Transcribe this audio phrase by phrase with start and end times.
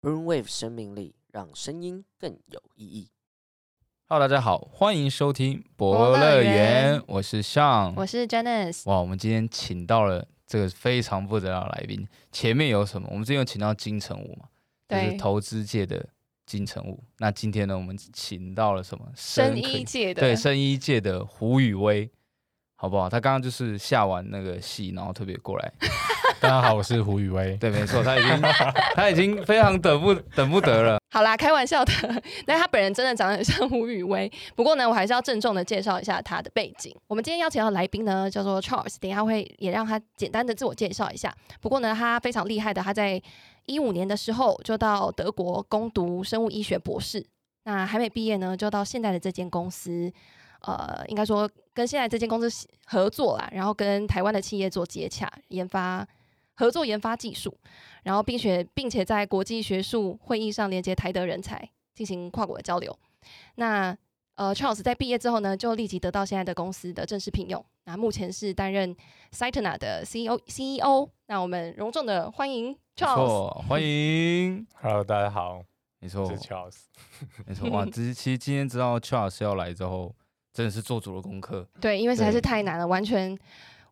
[0.00, 3.10] Brainwave 生命力，让声音更有意义。
[4.08, 6.54] Hello，大家好，欢迎收听博博乐乐园
[6.92, 7.92] 园，我是 Sean。
[7.96, 13.06] 我是 Janice，哇，我们今天请到了这个非常不得了的来宾，前面有什么？
[13.10, 14.48] 我们之前有请到金城武嘛，
[14.88, 16.08] 就是投资界的
[16.46, 17.04] 金城武。
[17.18, 19.06] 那今天呢，我们请到了什么？
[19.14, 22.10] 生科医界的，对生医界的胡宇威，
[22.76, 23.10] 好不好？
[23.10, 25.72] 他刚刚就是下完那个戏，然后特别过来。
[26.40, 27.56] 大家好，我是胡宇威。
[27.56, 28.42] 对，没错，他已经
[28.94, 30.98] 他已经非常等不等不得了。
[31.10, 31.92] 好啦，开玩笑的。
[32.46, 34.30] 那他本人真的长得很像胡宇威。
[34.54, 36.94] 不过呢，我还是要郑重的介绍一下他的背景。
[37.06, 41.34] 我们今天邀请到的来宾呢，叫做 Charles，等一下会也让他简单的自我介绍一下。
[41.60, 43.20] 不过呢，他非常厉害的，他在
[43.64, 47.24] 一五年的时候就到德国攻读生物医学博士。
[47.64, 50.12] 那还没毕业呢，就到现在的这间公司，
[50.60, 56.06] 呃，应该说跟现在这间公司合作啦，然后跟台湾的企业做接洽，研发
[56.56, 57.56] 合作研发技术，
[58.02, 62.98] 然后并且并且在国际学术会议上连接台德人才，进行跨国的交流。
[63.56, 63.96] 那
[64.34, 67.64] 呃，Charles 在毕业之后呢，就立即得到现在的公司的正式聘用。
[67.84, 68.94] 那目前是担任
[69.32, 71.08] Cytona 的 CEO CEO。
[71.26, 73.14] 那我们隆重的欢迎 Charles。
[73.14, 74.66] 错，欢迎。
[74.80, 75.62] Hello，大家好，
[76.00, 76.76] 没错我，是 Charles。
[77.46, 77.70] 没错。
[77.70, 80.14] 哇，其 实其实今天知道 Charles 要来之后，
[80.52, 81.66] 真的是做足了功课。
[81.80, 83.36] 对，因为实在是太难了，完全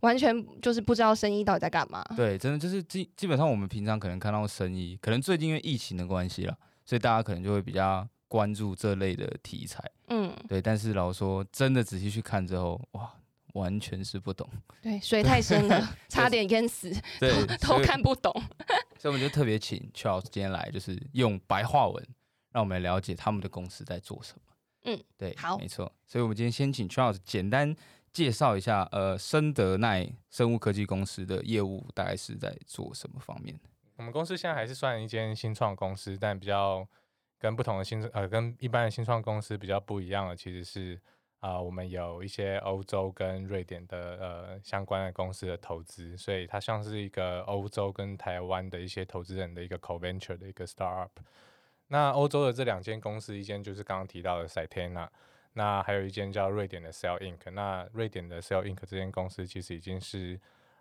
[0.05, 2.05] 完全就是不知道生意到底在干嘛。
[2.15, 9.83] 对，真的就是基基本上我们平常可能看到生意，可能最近因为疫情的关系啦，所以大家可能就会比较关注这类的题材。
[10.09, 13.11] 嗯，对，但是老实说，真的仔细去看之后，哇，
[13.55, 14.47] 完全是不懂。
[14.83, 18.31] 对，水太深了，差点淹死，对，都看不懂。
[19.01, 22.07] 所以我们就特别请 Charles 今天来，就是用白话文
[22.53, 24.41] 让我们来了解他们的公司在做什么。
[24.87, 25.91] 嗯，对，好没错。
[26.07, 27.75] 所以我们今天先请 Charles 简单
[28.15, 33.59] 介绍一下，呃，生德奈生物科技公司的业务大概是在做什么方面。
[33.97, 36.87] 我们公司现在还是算一间新创公司，但比较
[37.39, 40.99] 跟不同的新呃跟一般的新创公司比较不一样的，其实是
[41.41, 51.11] 啊、我们有一些欧洲跟瑞典的呃相关的公司的投资，所以它像是一个欧洲跟台湾的一些投资人的一个 co-venture 的一个 startup。
[51.89, 55.07] 那欧洲的这两间公司，一间就是刚刚提到的 Cytena，
[55.55, 57.51] 那还有一间叫瑞典的 Cell Inc。
[57.51, 60.39] 那瑞典的 Cell Inc 这间公司其实已经是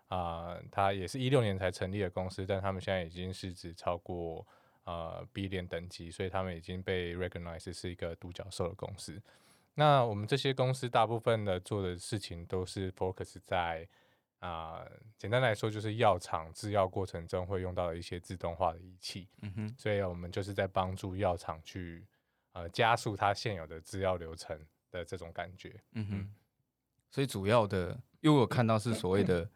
[0.08, 4.46] 啊、它也是一六年才成立的公司，但他们现在已经市值超过
[4.84, 9.20] 呃 B 链等级，所以他们已经被 recognize 是一个独角兽的公司。
[9.74, 13.88] 那我们这些公司大部分的做的事情都是 focus 在
[14.38, 14.86] 啊、
[15.16, 22.06] 简单来说就是药厂制药过程中会用到的一些自动化的仪器，嗯哼，所以我们就是在帮助药厂去
[22.54, 24.58] 呃加速它现有的制药流程
[24.90, 25.78] 的这种感觉。
[25.92, 26.34] 嗯哼。
[27.10, 29.48] 所以主要的，因为我看到是所谓的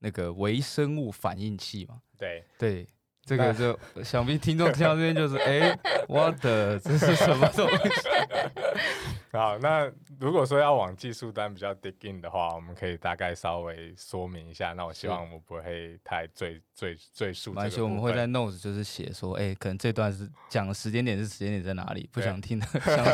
[0.00, 2.02] 那个微生物反应器嘛。
[2.18, 2.86] 对，对，
[3.22, 5.78] 这个就想必听众听到这边就是，哎、
[6.08, 8.08] 我的这是什么东西？
[9.36, 14.72] 好，那如果说要往技术端比较 dig in 的话，我们可以大概稍微说明一下。
[14.72, 23.04] 那我希望我们不会太赘赘赘述这而且我们会在 notes 就是写说，哎、可能这段是讲的时间点是时间点在哪里，不想听的， 想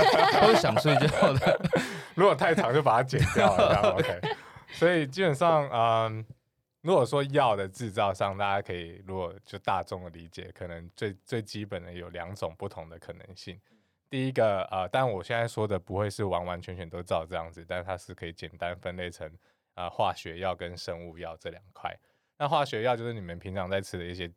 [0.41, 1.61] 或者想睡觉的，
[2.15, 4.21] 如果太长就把它剪掉了，OK。
[4.73, 6.25] 所以基本上，嗯，
[6.81, 13.61] 如果说药的制造上，大家可以如果就大众的理解，可能最最基本的有两种不同的可能性。
[14.13, 19.27] 第一个，呃，但我现在说的不会是完完全全都照这样子，但它是可以简单分类成
[19.75, 21.99] 呃化学药跟生物药这两块。
[22.37, 24.31] 那化学药就是你们平常在吃的一些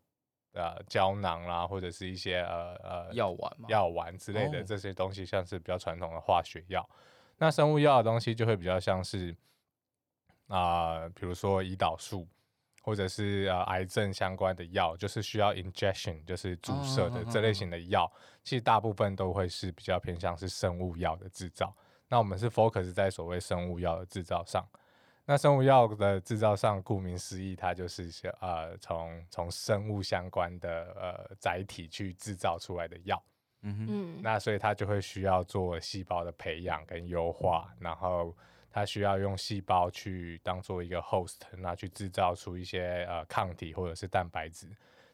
[0.53, 3.57] 呃胶囊啦，或者是一些呃呃药丸。
[3.67, 6.89] 药丸之类的哦这些东西，像是比较传统的化学药。
[7.37, 9.35] 那生物药的东西就会比较像是
[10.47, 12.25] 啊、比如说胰岛素，
[12.85, 18.09] 或者是呃癌症相关的药，就是需要 injection，就是注射的哦这类型的药，
[18.43, 21.75] 其实大部分都会是比较偏向是生物药的制造。
[22.07, 24.63] 那我们是 focus 在所谓生物药的制造上。
[25.25, 33.19] 那生物药的制造上，顾名思义，它就是是呃从从生物相关的呃载体去制造出来的药。
[33.63, 38.37] 嗯哼，嗯，那所以它就会需要做细胞的培养跟优化，然后
[38.75, 44.67] 它需要用细胞去当做一个 host，那去制造出一些呃抗体或者是蛋白质。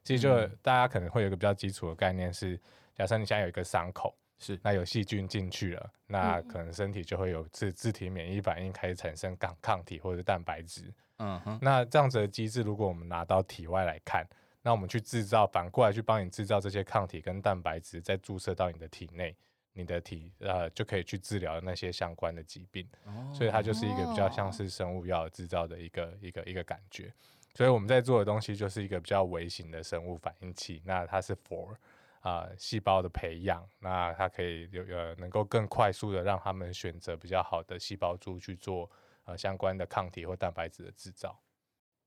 [0.04, 2.60] 其实就、嗯大家可能会有一个比较基础的概念是，
[2.96, 10.92] 假设你现在有一个伤口，是那有细菌进去了，那嗯可能身体就会有自自体免疫反应开始产生抗抗体或者是蛋白质。
[11.20, 14.28] 嗯哼，那这样子的机制，如果我们拿到体外来看，
[14.64, 19.38] 那我们去制造，反过来去帮你制造这些抗体跟蛋白质，再注射到你的体内，
[19.74, 22.88] 你的体呃就可以去治疗那些相关的疾病。
[23.34, 27.14] 所以它就是一个比较像是生物药制造的一个一个一个感觉。
[27.54, 31.76] 所以我们在做的东西就是一个比较微型的生物反应器，那它是 for
[32.22, 38.90] 啊、细胞的培养，那它可以有呃能够更快速的让他们选择比较好的细胞株去做
[39.26, 41.38] 呃相关的抗体或蛋白质的制造。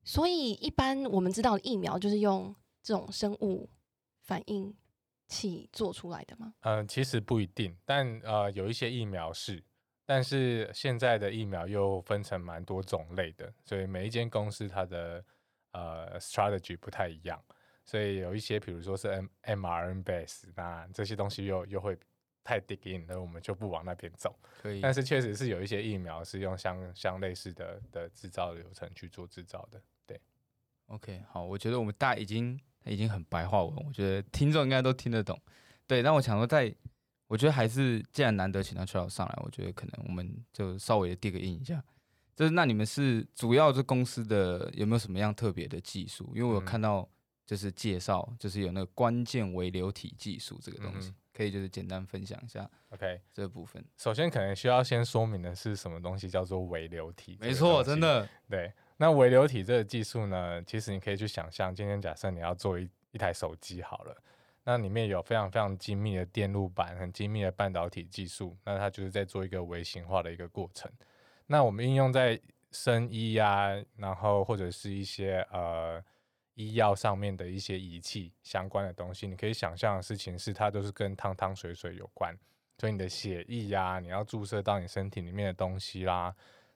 [0.04, 3.68] 所以一般我们知道的疫苗就是用这种生物
[4.20, 4.72] 反应
[5.34, 6.54] 器做出来的吗？
[6.60, 9.62] 嗯，其实不一定，但呃，有一些疫苗是，
[10.06, 15.24] 但是现在的疫苗又分成蛮多种类的，所以每一间公司它的
[15.72, 17.42] 呃 strategy 不太一样，
[17.84, 21.98] 所以有一些比如说是 M mRNA base，那这些东西又又会
[22.44, 24.38] 太 dig in，那我们就不往那边走。
[24.62, 24.80] 可以。
[24.80, 30.20] 但是确实是有一些疫苗是用相相类似的的制造流程去做制造的，对。
[30.88, 35.40] OK，好，我觉得我们大家已经已经很白话文，我觉得听众应该都听得懂。
[35.86, 36.74] 对，但我想说在，
[37.26, 41.82] 我觉得还是既然难得请到 Charles 上来，我觉得可能我们就稍微的递个印一下。
[42.34, 46.32] 就是那你们是主要这公司的有没有什么样特别的技术？
[46.34, 47.08] 因为我有嗯看到
[47.46, 53.84] 就是介绍，就是有那个关键微流体技术这个东西，嗯可以就是简单分享一下 OK，这个部分。
[53.98, 57.36] 首先可能需要先说明的是什么东西叫做微流体。
[57.40, 57.98] 没错，真。
[57.98, 58.72] 的，对，
[59.04, 64.16] 那微流体这个技术呢，其实你可以去想象，今天假设你要做一一台手机好了，
[64.62, 70.90] 那里面有非常非常精密的电路板，很精密的半导体技术，那它就是在做一个微型化的一个过程。
[71.48, 72.40] 那我们应用在
[72.70, 76.02] 生医呀、然后或者是一些呃
[76.54, 82.34] 医药上面的一些仪器相关的东西，你可以想象的事情是，它都是跟汤汤水水有关。
[82.78, 86.34] 所以你的血液呀、你要注射到你身体里面的东西啦，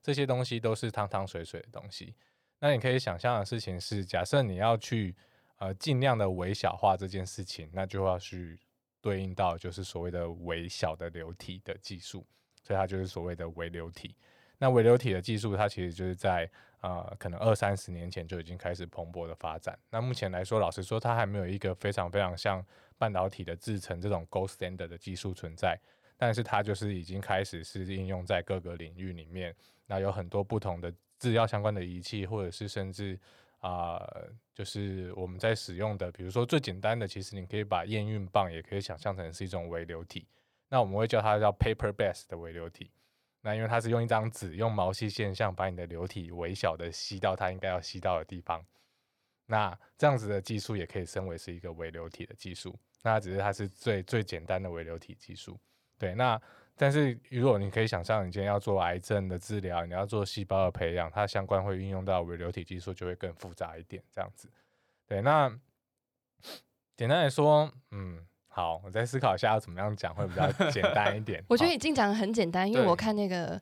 [0.08, 2.14] 这些东西都是汤汤水水的东西。
[2.60, 5.14] 那你可以想象的事情是，假设你要去
[5.58, 8.58] 呃尽量的微小化这件事情，那就要去
[9.02, 12.26] 对应到就是所谓的微小的流体的技术，
[12.62, 14.16] 所以它就是所谓的微流体。
[14.56, 16.50] 那微流体的技术，它其实就是在
[16.80, 19.78] 呃可能二三十年前就已经开始蓬勃的发展。
[19.90, 22.64] 那目前来说，老实说，它还没有一个非常非常像
[22.96, 25.78] 半导体的制程这种 gold standard 的技术存在，
[26.18, 29.54] 但是它就是已经开始是应用在各个领域里面。
[29.86, 33.18] 那有很多不同的制药相关的仪器，或者是甚至
[33.60, 33.98] 啊、
[34.54, 40.28] 就是我们在使用的，比如说最简单的，其实你可以把验孕棒也可以想象成是一种微流体。
[40.68, 42.90] 那我们会叫它叫 paper base 的微流体。
[43.40, 48.64] 那因为它是用一张纸，用毛细现象把你的流体微小的吸到它应该要吸到的地方。
[49.46, 52.78] 那这样子的技术也可以称为是一个微流体的技术。
[53.02, 55.58] 那只是它是最最简单的微流体技术。
[55.98, 56.40] 对，那
[56.76, 64.00] 但是如果你可以想象，你今天要做癌症的治疗，你要做细胞的培养，它相关会运用到微流体技术，就会更复杂一点。
[64.14, 64.48] 这样子，
[65.06, 65.52] 对，那
[66.96, 71.42] 简单来说，嗯，好，我再思考一下要怎么样讲会比较简单一点。
[71.50, 73.60] 我觉得好已经讲的很简单，因为我看那个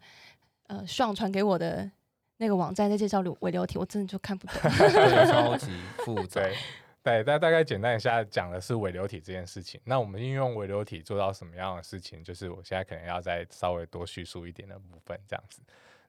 [0.67, 1.91] 呃上传给我的
[2.37, 4.57] 那个网站在介绍微流体，我真的就看不懂。
[4.63, 5.71] 对超级
[6.05, 6.43] 复杂。
[7.07, 9.81] 对，大大概简单一下讲的是微流体这件事情。
[9.85, 12.21] 那我们运用微流体做到什么样的事情？
[12.25, 15.63] 就是我现在可能要再稍微多叙述一点的部分，这样子。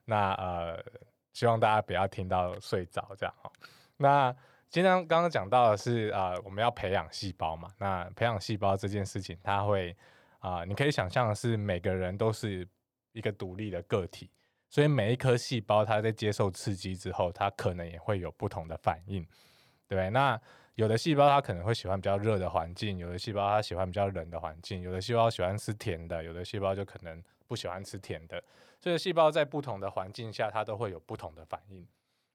[0.06, 0.84] 那呃，
[1.32, 3.52] 希望大家不要听到睡着这样哈。
[3.96, 4.34] 那
[4.70, 7.72] 今天刚刚讲到的是啊、我们要培养细胞嘛。
[7.78, 9.96] 那培养细胞这件事情，它会
[10.40, 12.66] 啊、你可以想象的是每个人都是
[13.12, 14.28] 一个独立的个体，
[14.68, 19.24] 所以每一颗细胞它在接受刺激之后，它可能也会有不同的反应，
[19.86, 20.10] 对？
[20.10, 20.40] 那
[20.78, 28.40] 有的细胞它可能会喜欢比较热的环境，有的细胞它喜欢比较冷的环境，有的细胞喜欢吃甜的，有的细胞就可能不喜欢吃甜的。
[28.80, 31.84] 所以细胞在不同的环境下，它都会有不同的反应。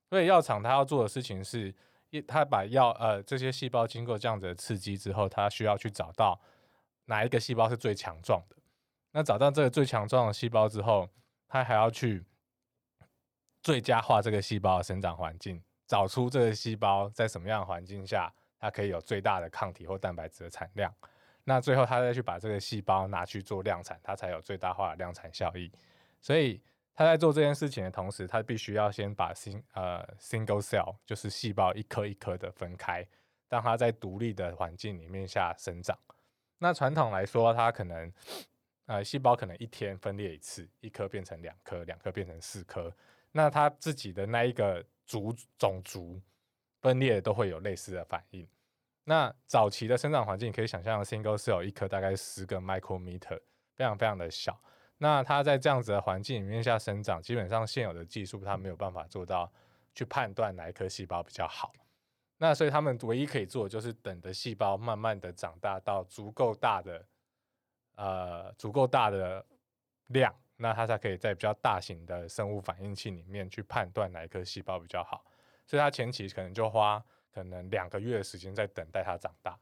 [0.10, 1.74] 所以药厂它要做的事情是，
[2.10, 6.38] 一它把药呃这些细胞经过这样子的刺激之后，它需要去找到
[7.06, 8.58] 哪一个细胞是最强壮的。
[9.14, 11.08] 那找到这个最强壮的细胞之后，
[11.48, 12.26] 它还要去
[13.62, 20.92] 最佳化这个细胞的生长环境，找出这个细胞在什么样的环境下，它可以有最大的抗体或蛋白质的产量。
[21.44, 25.72] 那最后，他再去把这个细胞拿去做量产，它才有最大化的量产效益。
[26.20, 26.60] 所以，
[26.96, 33.08] 他在做这件事情的同时，他必须要先把 sing 呃 single cell 就是细胞一颗一颗的分开，
[33.48, 35.96] 让它在独立的环境里面下生长。
[36.58, 38.12] 那传统来说，它可能
[38.88, 42.92] 呃细胞可能一天分裂一次，一颗变成两颗，两颗变成四颗。
[43.32, 46.22] 那它自己的那一个族种族
[46.82, 48.48] 分裂都会有类似的反应。
[49.04, 53.40] 那早期的生长环境，可以想象 single cell 一颗大概十个 micrometer，
[53.76, 54.58] 非常非常的小。
[54.98, 59.52] 那它在这样子的环境里面下生长，基本上现有的技术它没有办法做到
[59.94, 61.74] 去判断哪一颗细胞比较好。
[62.38, 67.06] 那所以他们唯一可以做的就是等的细胞慢慢的长大到足够大的
[67.96, 69.46] 呃足够大的
[70.08, 75.26] 量，那它才可以在比较大型的生物反应器里面去判断哪一颗细胞比较好。
[75.66, 79.58] 所以它前期可能就花可能两个月的时间在等待它长大。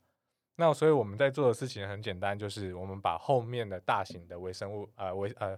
[0.56, 5.58] 那所以我们在做的事情很简单，就是我们把后面的大型的微生物呃微呃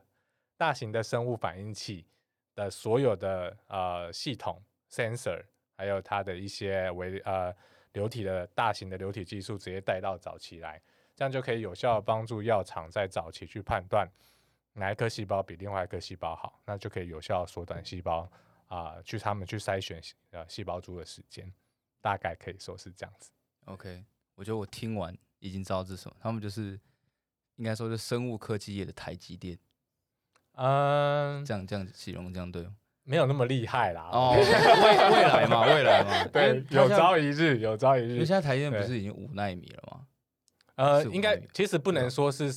[0.55, 2.05] 大型的生物反应器
[2.55, 5.43] 的所有的呃系统 sensor，
[5.75, 7.53] 还有它的一些微呃
[7.93, 10.81] 流体的大型的流体技术直接带到早期来，
[11.15, 14.07] 这样就可以有效帮助药厂在早期去判断
[14.73, 18.29] 哪一颗细胞比另外一颗细胞好，那就可以有效缩短细胞
[18.67, 20.01] 啊、去他们去筛选
[20.31, 21.51] 呃细胞株的时间，
[22.01, 23.29] 大概可以说是这样子。
[23.65, 24.03] OK，
[24.35, 26.79] 我觉得我听完已经知道这是什么，他们就是
[27.57, 29.57] 应该说是生物科技业的台积电，
[30.53, 32.75] 嗯，这样这样形容这样对吗？
[33.03, 34.09] 没有那么厉害啦。
[34.11, 38.27] 哦，未未来嘛，未来嘛， 对有朝一日，有朝一因为日现。
[38.27, 40.07] 在台积电不是已经五纳米了吗？
[40.75, 42.51] 呃，应该其实不能说是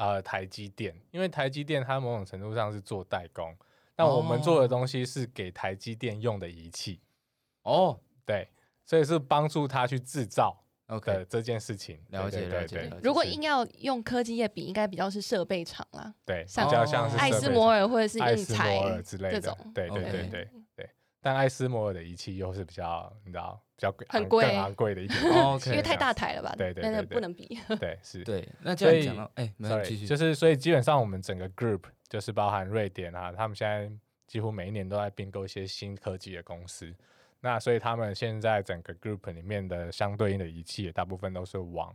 [0.00, 3.54] 呃台积电，因为台积电它某种程度上是做代工，
[3.94, 4.68] 但我们做的哦。
[4.68, 7.02] 东西是给台积电用的仪器，
[7.64, 8.00] 哦。
[8.24, 8.48] 对，
[8.86, 12.00] 所以是帮助他去制造，OK，这件事情。
[12.08, 20.90] 了解对对对了解如果硬要用科技业比，应该比较是设备厂啦，对，像比较像是艾斯摩尔或者是艾斯摩尔之类的这种，对对对对对。
[21.20, 25.18] 但艾斯摩尔的仪器又是比较，你知道，比较贵很贵更昂贵的一点。
[25.32, 26.54] 哦因为太大台了吧？
[26.58, 27.58] 对对对对不能比。
[27.80, 28.22] 对，是。
[28.22, 33.90] 对，那这样所以讲到，哎，没有继 Sorry，续，就是所以基本上我们整个 group 就是包含瑞典啊，他们现在
[34.26, 36.94] 几乎每一年都在并购一些新科技的公司。
[37.40, 41.88] 那所以他们现在整个 group 里面的相对应的仪器，也大部分都是往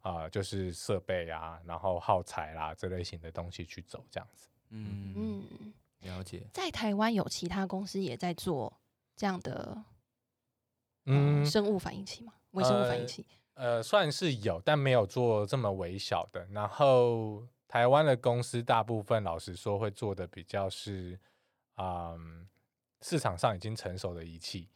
[0.00, 4.48] 啊、呃就是设备啊，然后耗材啦这类型的东西去走，这样子。
[4.70, 8.76] 嗯嗯，了解，在台湾有其他公司也在做
[9.16, 9.80] 这样的
[11.08, 12.32] 嗯嗯，生物反应器吗？
[12.52, 13.26] 微生物反应呃器。
[13.54, 16.46] 呃，算是有，但没有做这么微小的。
[16.52, 21.18] 然后台湾的公司大部分，老实说，会做的比较是，
[21.76, 22.46] 嗯，
[23.02, 24.68] 市场上已经成熟的仪器。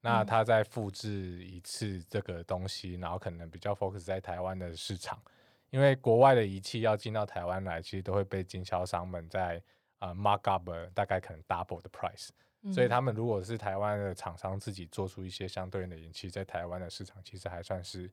[0.00, 5.20] 那嗯它再复制一次这个东西，然后可能比较 focus 在台湾的市场，
[5.68, 9.62] 因为国外的仪器要进到台湾来，其实都会被经销商们在
[9.98, 12.30] 呃 mark up 了大概可能 double 的 price。
[12.72, 18.10] 所以嗯他们如果是台湾的厂商自己做出一些相对应的仪器，在台湾的市场其实还算是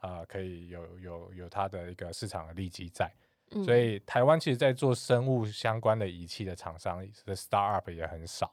[0.00, 3.10] 呃可以有有有它的一个市场的利基在。
[3.50, 8.52] 嗯所以台湾其实在做生物相关的仪器的厂商的 startup 也很少。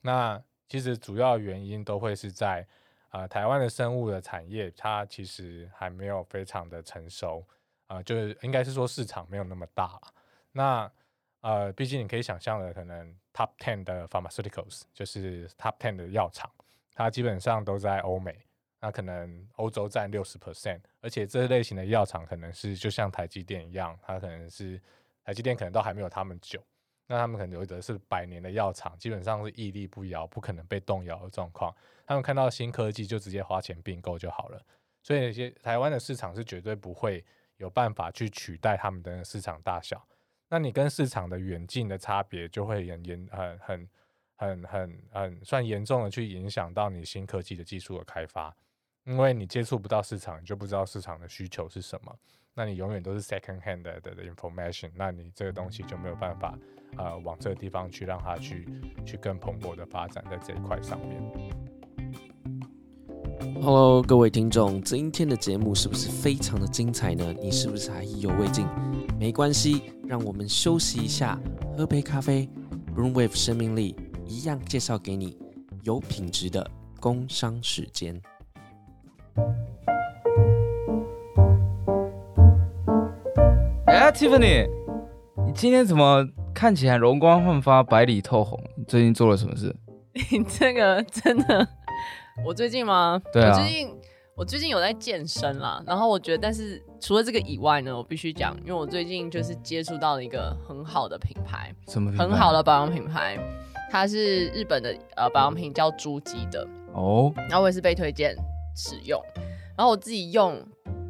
[0.00, 2.66] 那其实主要原因都会是在
[3.10, 7.46] 呃台湾的生物的产业，它其实还没有非常的成熟，
[7.86, 10.00] 呃，就是应该是说市场没有那么大。
[10.52, 10.90] 那
[11.42, 16.50] 呃，毕竟你可以想象的，可能 top ten 的 pharmaceuticals 就是 top ten 的药厂，
[16.94, 18.46] 它基本上都在欧美，
[18.80, 24.80] 那可能欧洲占六十 percent，而且这类型的药厂可能是就像台积电一样，它可能是
[25.24, 26.62] 台积电可能都还没有他们久，
[27.08, 31.74] 那他们可能有的是百年的药厂，基本上是屹立不摇，不可能被动摇的状况。
[32.06, 34.62] 他们看到新科技就直接花钱并购就好了，
[35.02, 37.24] 所以那些台湾的市场是绝对不会
[37.56, 40.06] 有办法去取代他们的市场大小。
[40.48, 43.88] 那你跟市场的远近的差别，就会很严很很
[44.36, 48.54] 很很很算严重的去影响到你新科技的技术的开发，
[49.04, 52.14] 因为你接触不到市场，你就不知道市场的需求是什么。
[52.56, 56.56] 那你永远都是 second hand 的 information，那你这个东西就没有办法
[56.96, 58.68] 呃往这个地方去让它去
[59.04, 61.20] 去更蓬勃的发展在这一块上面。
[63.60, 67.34] Hello，各位听众，今天的节目是不是非常的精彩呢？
[67.40, 68.64] 你是不是还意犹未尽？
[69.24, 71.40] 没关系，让我们休息一下，
[71.74, 72.46] 喝杯咖啡。
[72.94, 75.38] Broomwave 生命力一样介绍给你
[75.82, 78.20] 有品质的工商时间。
[83.86, 84.68] 哎，Tiffany，
[85.46, 88.62] 你今天怎么看起来容光焕发、白里透红？
[88.76, 89.74] 你最近做了什么事？
[90.12, 91.66] 你 这个真的，
[92.44, 93.18] 我最近吗？
[93.32, 93.88] 对啊我最近
[94.36, 103.38] 我最近有在健身啦，然后我觉得，但是除了这个以外呢，我必须讲，因为我最近就是接触到了一个很好的品牌，什么品牌很好的保养品牌，
[103.92, 108.34] 它是日本的呃保养品，叫珠玑的，哦，然后我也是被推荐
[108.74, 109.22] 使用，
[109.76, 110.60] 然后我自己用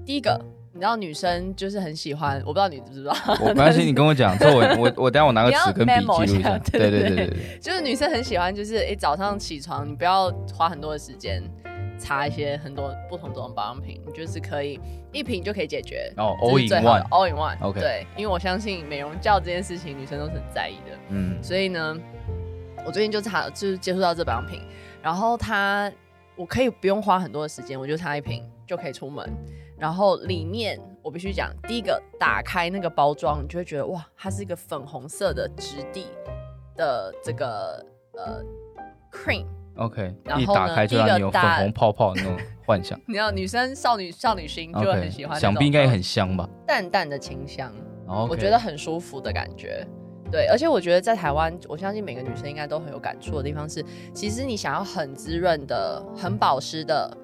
[0.04, 0.38] 第一个。
[0.76, 6.58] 你知道女生就是很喜欢，我不知道你知不知道，我没关系，你跟我讲， 这我我我等下我拿个纸跟笔记录一下。
[6.58, 11.40] 对对对对对对对， 就是女生很喜欢，就是诶、早上起床，你不要花很多的时间
[11.98, 14.78] 擦一些很多不同种保养品，你就是可以
[15.12, 16.12] 一瓶就可以解决。
[16.16, 17.08] 哦这，all 是 in one。
[17.08, 17.56] all in one。
[17.62, 20.98] OK 对，因为我相信美容觉这件事情，女生都是很在意的。
[21.10, 21.96] 嗯，所以呢，
[22.84, 24.60] 我最近就擦，就是接触到这保养品，
[25.02, 25.90] 然后它
[26.36, 29.28] 我可以不用花很多的时间，我就擦一瓶就可以出门。
[29.76, 36.06] 然后里面我必须讲，第一个打开那个包装，你就会觉得哇，它是一个粉红色的质地
[36.76, 37.84] 的这个
[38.16, 38.40] 呃
[39.10, 39.44] cream，
[39.76, 42.98] OK，然后呢一打开就让你有粉红泡泡的那种幻想。
[43.06, 46.48] 你知道女生少女少女心就会很喜欢想必应该也很香吧？
[46.66, 47.72] 淡淡的清香。
[48.06, 49.86] 然我觉得很舒服的感觉。
[50.30, 57.16] 对，而且我觉得在台湾，我相信每个女生应该都很有感触的地方是，其实你想要很滋润的、很保湿的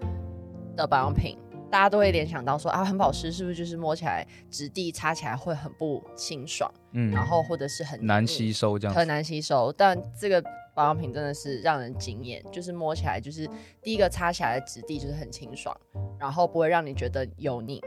[0.76, 1.36] 的保养品，
[1.70, 8.98] 大家都会联想到说啊，很保湿是不是就是摸起来质地、擦起来会很不清爽，嗯然后或者是很难吸收这样子。
[8.98, 10.42] 很难吸收，但这个
[10.80, 13.46] 保养品真的是让人惊艳，就是摸起来就是
[13.82, 15.78] 第一个擦起来的质地就是很清爽，
[16.18, 17.82] 然后不会让你觉得油腻。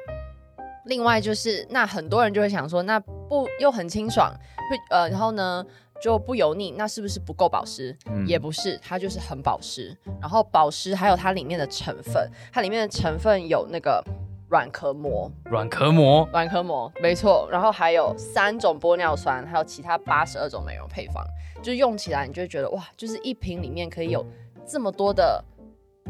[0.85, 4.31] 另外就是，那很多人就会想说，那不又很清爽，
[4.69, 5.65] 会呃，然后呢
[6.00, 7.97] 就不油腻，那是不是不够保湿？
[8.05, 9.97] 嗯也不是，它就是很保湿。
[10.21, 14.03] 然后保湿还有它里面的成分，它里面的成分有那个
[14.50, 17.50] 软壳膜，软壳膜，软壳膜，没错。
[17.51, 21.25] 然后还有三种玻尿酸，还有其他八十二种美容配方，
[21.63, 24.24] 就用起来你就会觉得哇，就是一瓶里面可以有
[24.67, 25.43] 这么多的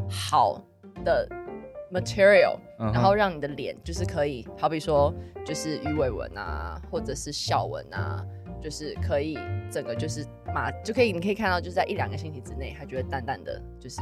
[0.10, 0.60] 好
[1.06, 1.26] 的
[1.94, 5.14] material，嗯然后让你的脸就是可以，好比说
[5.46, 8.26] 就是鱼尾纹啊，或者是笑纹啊。
[8.62, 9.38] 就是可以
[9.70, 13.98] 整个就是马就可以，你可以看到就是在一两个星期之内，它就会淡淡的，就是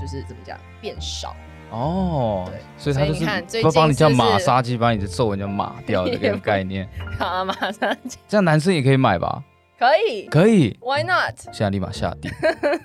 [0.00, 1.32] 就是怎么讲变少。
[1.70, 2.44] 哦，
[2.76, 6.88] 所以它就是会帮你叫马杀鸡，把你的皱纹就马掉的这个概念。
[7.20, 9.44] 啊， 马杀鸡这样男生也可以买吧？
[9.82, 10.26] 可以。
[10.26, 11.36] 可以，，Why not？
[11.52, 12.30] 现在立马下定。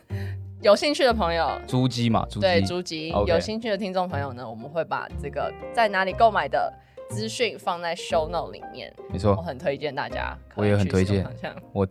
[0.63, 6.73] 有兴趣的朋友，租机嘛，猪对鸡，猪吉 OK 有兴趣的听众朋友呢，我们会把这个在哪里购买的
[7.11, 11.23] 资讯放在 show note 里面，没错，我很推荐大家可我也很推荐。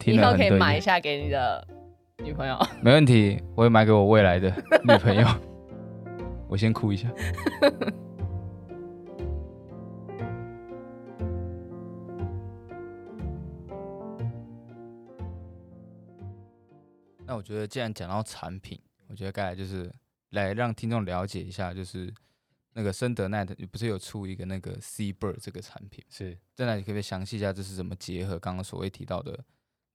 [0.06, 1.64] 以后可以买一下给你的
[2.24, 2.58] 女朋友。
[2.82, 5.24] 没问题，我会买给我未来的女朋友。
[6.50, 7.08] 我先哭一下。
[17.26, 19.92] 那我觉得，既然讲到产品，我觉得该来就是
[20.30, 22.12] 来让听众了解一下，就是
[22.72, 29.38] 那个森德奈的不是有出一个那个 C Bird 这个产品，是在那你可不可以详细一下这是怎么结合刚刚所谓提到的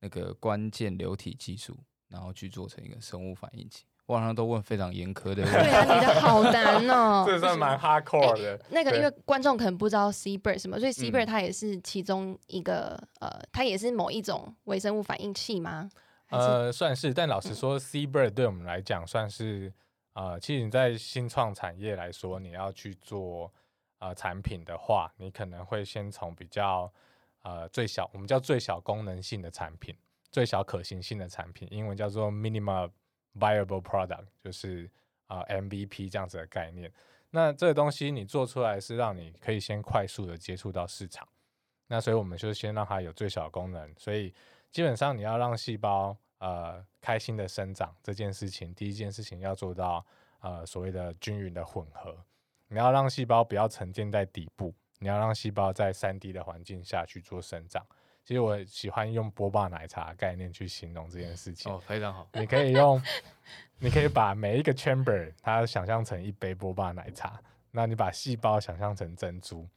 [0.00, 1.76] 那个关键流体技术，
[2.08, 3.84] 然后去做成一个生物反应器？
[4.06, 5.50] 我好像都问非常严苛的问题。
[5.62, 7.24] 对啊，你的好难哦。
[7.28, 8.60] 这算蛮 hardcore 的。
[8.70, 15.88] 那个，因为观众可能不知道 C bird 什么，所以 C bird 嗯它也是其中一个、呃，它也是某一种微生物反应器吗？
[16.32, 19.72] 呃，算是，但老实说，C bird 对我们来讲算是
[20.14, 23.52] 呃，其实你在新创产业来说，你要去做
[23.98, 26.92] 呃产品的话，你可能会先从比较
[27.42, 29.94] 呃最小，我们叫最小功能性的产品，
[30.30, 32.90] 最小可行性的产品，英文叫做 minimal
[33.38, 34.90] viable product，就是
[35.28, 36.92] 呃 MVP 这样子的概念。
[37.30, 41.26] 那这个东西你做出来是让你可以先快速的接触到市场，
[41.86, 44.34] 那所以我们就先让它有最小功能，所以
[44.70, 50.04] 基本上你要让细胞呃开心的生长这件事情，第一件事情要做到
[50.40, 52.16] 呃所谓的均匀的混合，
[52.66, 57.86] 你要让细胞不要沉淀在底部，你要让细胞在三 D 的环境下去做生长。
[58.24, 61.72] 其实我喜欢用波霸奶茶的概念去形容这件事情。
[61.72, 62.28] 哦，非常好。
[62.34, 63.00] 你可以用，
[63.78, 69.68] 你可以把每一个 chamber 它想象成一杯波霸奶茶，那你把细胞想象成珍珠，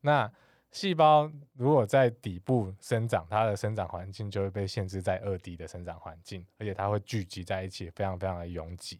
[0.00, 0.30] 那
[0.74, 8.98] 细胞如果在底部生长，它的生长环境就会被限制在二 D 的生长环境，而且它会聚集在一起，非常非常的拥挤。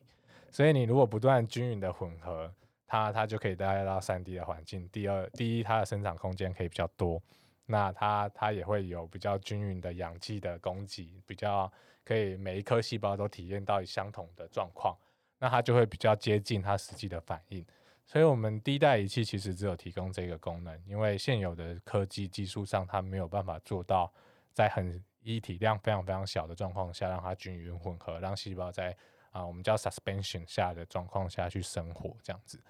[0.53, 2.49] 所以你如果不断均匀的混合，
[2.87, 4.89] 它它就可以带到三 D 的环境。
[4.91, 7.21] 第二，第一，它的生长空间可以比较多，
[7.67, 11.71] 那它它也会有比较均匀的氧气的供给，比较
[12.05, 14.97] 可以每一颗细胞都体验到相同的状况，
[15.41, 17.67] 那它就会比较接近它实际的反应。
[18.07, 24.13] 所以，我们第一代仪器其实只有提供这个功能，因为现有的科技技术上，它没有办法做到
[24.53, 28.97] 在很一体量非常非常小的状况下，让它均匀混合，让细胞在
[29.31, 32.63] 啊、我们叫 suspension 下的状况下去生活这样子。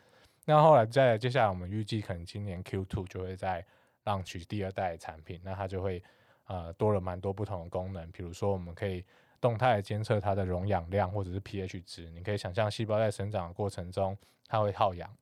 [0.47, 3.63] 那后来在接下来，我们预计可能今年 Q two 就会在
[4.03, 6.03] 让取第二代产品，那它就会
[6.47, 9.05] 呃多了蛮多不同的功能，比如说我们可以
[9.43, 14.17] 动态监测它的溶氧量或者是 pH 值，你可以想象细胞在生长的过程中
[14.47, 15.15] 它会耗氧，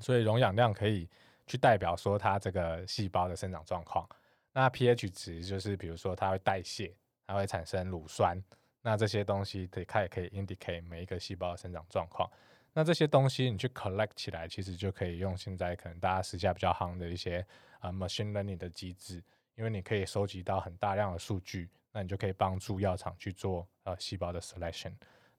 [0.00, 1.08] 所以溶氧量可以
[1.46, 4.08] 去代表说它这个细胞的生长状况。
[4.52, 6.94] 那 pH 值就是比如说它会代谢，
[7.26, 8.42] 它会产生乳酸，
[8.82, 12.28] 那这些东西它也可以 indicate 每一个细胞的生长状况。
[12.72, 17.44] 那这些东西你去 collect 起来，其实就可以用现在可能大家时下比较夯的一些
[17.80, 19.22] 呃 machine learning 的机制，
[19.56, 24.92] 因为你可以收集到很大量的数据，那你就可以帮助药厂去做呃细胞的 selection，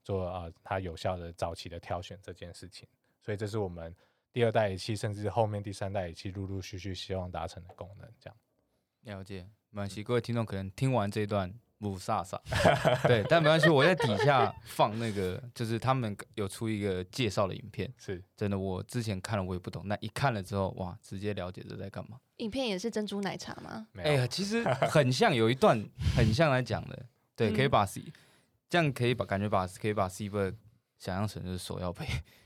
[0.03, 2.87] 做呃它有效的早期的挑选这件事情。
[3.21, 3.95] 所以这是我们
[4.31, 8.07] 第二代仪器，甚至后面第三代仪器陆陆续续希望达成的功能。
[8.19, 8.37] 这样，
[9.17, 10.03] 了解，没关系。
[10.03, 12.39] 各位听众可能听完这一段，母萨萨，
[13.07, 22.19] 对，但没关系，我在底下放那个，就是他们有出一个介绍的影片，是真的，我之前看了我也不懂，那一看了之后，哇，直接了解这在干嘛。
[22.37, 23.87] 影片也是珍珠奶茶吗？
[23.95, 25.83] 哎呀，其实很像，有一段
[26.15, 28.13] 很像来讲的，对，可以嗯把 C
[28.69, 30.51] 这样可以把感觉把可以把 C 波
[30.99, 32.05] 想象成就是手摇杯，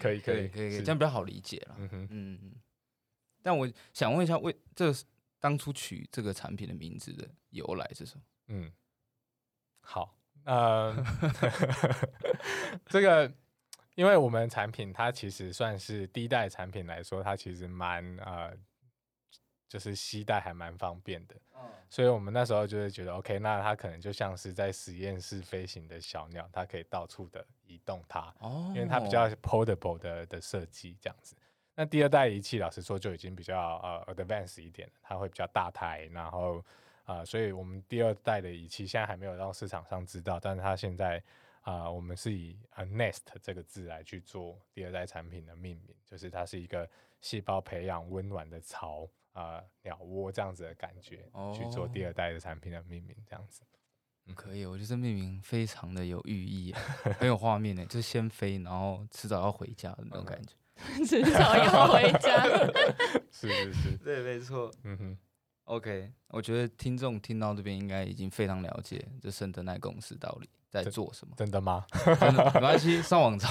[0.00, 1.76] 可以可以可以这样比较好理解了。
[1.78, 2.52] 嗯哼，嗯，嗯
[3.42, 5.04] 但我想问一下，为这是
[5.38, 8.22] 当初取这个产品的名字的由来是什么？
[8.48, 8.72] 嗯，
[9.80, 10.94] 好，呃，
[12.86, 13.32] 这个，
[13.94, 18.56] 因为我们产品它其实算是第一代产品来说，它其实蛮呃，
[19.74, 21.34] 就是携带还蛮方便的，
[21.90, 31.34] 所以我们那时候就会觉得，OK，那它可能就像是在实验室飞行的小鸟，它可以到处的移动它，哦因为它比较 portable 的的设计这样子。
[31.74, 33.58] 那第二代仪器，老实说就已经比较
[34.06, 36.64] 呃 advanced 一点了，它会比较大台，然后
[37.06, 41.20] 呃，所以我们第二代的仪器现在还没有让市场上知道，但是它现在
[41.62, 46.88] 啊、呃我们是以呃 nest 这个字来去做第二代产品的命名，就是它是一个
[47.20, 53.60] 细胞培养温暖的巢啊、呃鸟窝这样子的感觉，去做第哦二代的产品的命名这样子。
[54.26, 56.76] 嗯可以，我觉得这命名非常的有寓意耶，
[57.18, 60.54] 很有画面呢，就是先飞，然后迟早要回家的那种感觉。
[61.04, 62.42] 迟早要回家。
[63.30, 64.70] 是是是， 对，没错。
[64.82, 65.18] 嗯哼
[65.64, 71.34] ，OK，我觉得听众听到这边应该已经非常了解这圣德奈公司到底在做什么。
[71.36, 71.84] 真的吗？
[72.18, 73.46] 真的没关系，上网找。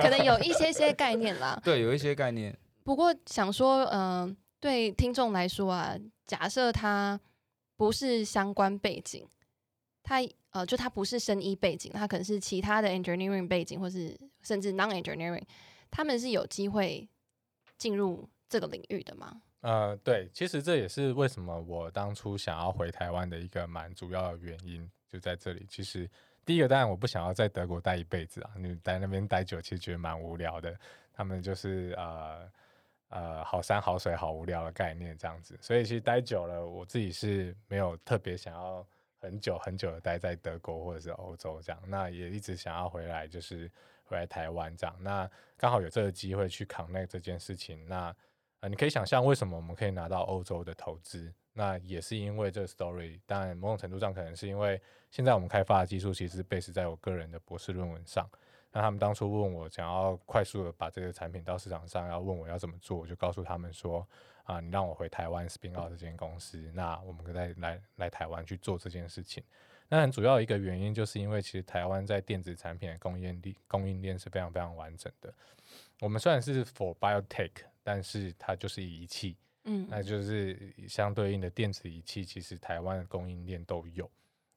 [0.00, 1.60] 可能有一些些概念啦。
[1.64, 2.56] 对，有一些概念。
[2.84, 7.18] 不过想说，嗯、对听众来说啊，假设他
[7.76, 9.26] 不是相关背景，
[10.04, 10.20] 他
[10.50, 15.42] 呃，就他不是生医背景，他可能是其他的 engineering 背景，或是甚至 non engineering，
[15.90, 17.08] 他们是有机会
[17.76, 19.42] 进入这个领域的吗？
[19.62, 25.66] 呃，对，其实这也是为什么我当初想要回台湾的一个蛮主要的原因，就在这里。
[25.68, 26.08] 其实
[26.44, 30.78] 第一个，当然我不想要在德国待一辈子啊，你待那边待久，其实觉得蛮无聊的。
[31.12, 32.48] 他们就是呃
[33.12, 38.84] 呃好山好水好无聊的概念这样子，所以其实待久了，我自己是没有特别想要
[39.20, 43.70] 很久很久的待在德国或者是欧洲这样，那也一直想要回来，就是
[44.04, 44.96] 回来台湾这样。
[45.00, 48.14] 那刚好有这个机会去 connect 这件事情，那。
[48.62, 53.18] 呃，你可以想象为什么我们可以拿到欧洲的投资，那也是因为这个 story。
[53.26, 58.24] 当然，某种程度上可能是因为现在我们开发的技术其实 base 在我个人的博士论文上。
[58.72, 64.06] 那他们当初问我想要快速的把这个产品到市场上，要问我要怎么做，我就告诉他们说
[64.44, 69.44] 啊，你让我回台湾 spin out 这间公司，那我们可以来来来台湾去做这件事情。
[69.88, 75.32] 那很主要一个原因就是因为其实台湾在电子产品的供应链供应链是非常非常完整的。
[76.00, 77.50] 我们虽然是 for biotech，
[77.82, 84.10] 但是它就是仪器，嗯，那就是相对应的电子仪器，其实台湾的供应链都有。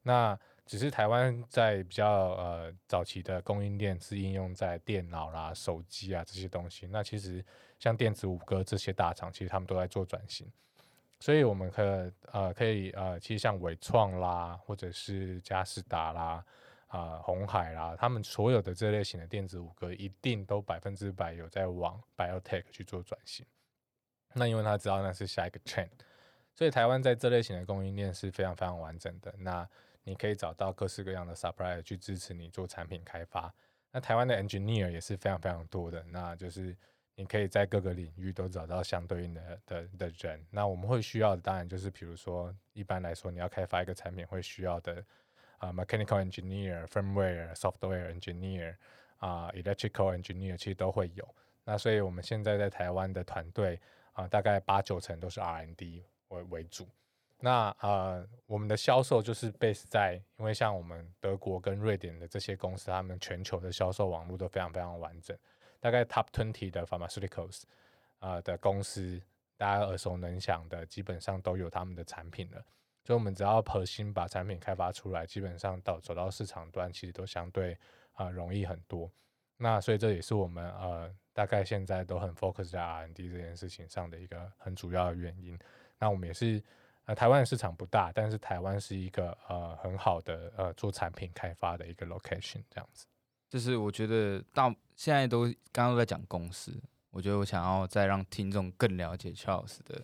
[0.05, 6.87] 那只是台湾在比较呃早期的供应链是应用在电脑啦、手机啊这些东西。
[6.87, 7.43] 那其实
[7.79, 10.47] 像电子五哥这些大厂，其实他们都在做转型。
[11.19, 16.45] 所以我们可呃可以呃，其实像伟创啦，或者是嘉士达啦。
[16.87, 23.45] 啊、红海啦，他们所有的这类型的电子五哥，一定都百分之百有在往 biotech 去做转型。
[24.31, 25.89] 那因为他知道那是下一个 trend，
[26.53, 29.33] 所以台湾在这类型的供应链是非常非常完整的。
[29.39, 29.67] 那
[30.05, 33.53] 你可以找到各式各样的 supplier 去支持你做产品开发。
[33.91, 36.73] 那台湾的 engineer 也是非常非常多的，那就是
[37.15, 40.41] 你可以在各个领域都找到相对应的的的人。
[40.49, 45.03] 那我们会需要的，当然就是比如说，一般来说你要开发一个产品会需要的。
[45.57, 48.75] 啊、m e c h a n i c a l engineer、firmware、software engineer
[49.19, 51.35] 啊、electrical engineer 其实都会有。
[51.63, 53.79] 那所以我们现在在台湾的团队
[54.11, 56.85] 啊、大概八九成都是 R&D 为为主。
[57.39, 65.37] 那呃，我们的销售就是 base 在，因为像我们德国跟瑞典的这些公司，他们全球的销售网络都非常非常完整，
[65.79, 67.63] 大概 top twenty 的 pharmaceuticals
[68.19, 69.21] 啊、的公司，
[69.57, 72.65] 大家耳熟能详的，基本上都有他们的产品了。
[73.03, 77.77] 所以我们只要核心把产品开发出来，基本上到走到市场端，其实都相对
[78.13, 79.11] 啊、容易很多。
[79.57, 85.59] 那所以这也是我们呃大概现在都很 focus 在 R&D 这件事情上的一个很主要的原因。
[85.99, 86.63] 那我们也是
[87.05, 93.05] 呃台湾的市场不大，但是台湾是一个呃很好的呃做产品开发的一个 location 这样子。
[93.49, 96.73] 就是我觉得大现在都刚刚都在讲公司，
[97.11, 100.03] 我觉得我想要再让听众更了解 Charles 的，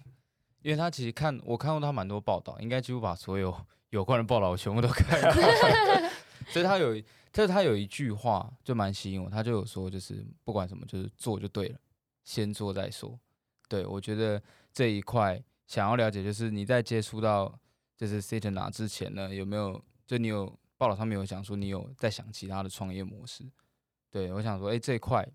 [0.61, 3.53] 因为他其实看我看过他蛮多报道，应该几乎把所有
[3.89, 6.09] 有关的报道我全部都看了，
[6.47, 6.99] 所以他有
[7.33, 11.79] 就是他有一句话就蛮吸引我，他就有说就是不管什么就是做就对了，
[12.23, 13.19] 先做再说。
[13.67, 17.57] 对我觉得这一块想要了解，就是你在接触到
[17.95, 20.45] 就是 c i t a n a 之前呢，有没有就你有
[20.77, 23.49] 报道上面有讲说你有在想其他的创业模式？
[24.09, 25.25] 对我想说，哎、这一块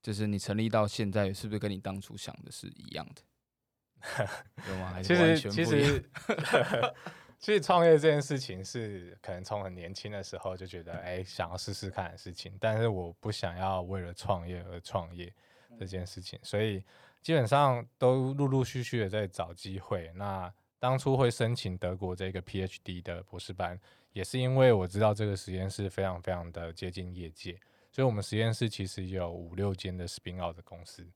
[0.00, 4.26] 就是你成立到现在，是不是跟你当初想的是一样的？
[4.66, 4.92] 有吗？
[4.94, 6.94] 还 是其完实其全不一样实
[7.38, 15.30] 其实创业这件事情是可能从很年轻的时候就觉得哎、想要试试看的事情，但是我不想要为了创业而创业
[15.78, 16.82] 这件事情，所以
[17.20, 20.10] 基本上都陆陆续续的在找机会。
[20.14, 23.78] 那当初会申请德国这个 PhD 的博士班，
[24.12, 27.60] 也是因为我知道这个实验室非常非常的接近业界，
[27.92, 31.06] 所以我们实验室其实有五六间的 spin out 的公司，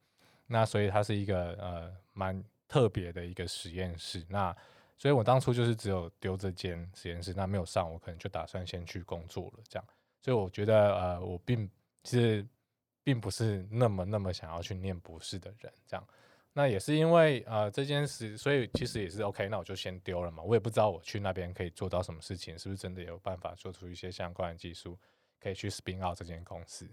[0.47, 4.25] 那所以它是一个呃蛮特别的一个实验室。
[4.29, 4.55] 那
[4.99, 9.85] 所以我当初就是只有丢这间实验室，那没有上，我可能就打算先去工作了这样。
[10.21, 11.69] 所以我觉得呃，我并
[12.03, 12.47] 其实
[13.05, 16.05] 并不是那么那么想要去念博士的人这样。
[16.57, 20.43] 那也是因为呃这件事，所以其实也是 OK，那我就先丢了嘛。
[20.43, 24.99] 我也不知道我去那边可以做到什么事情，是不是真的有办法做出一些相关的技术，
[25.41, 26.89] 可以去 spin out 这间公司。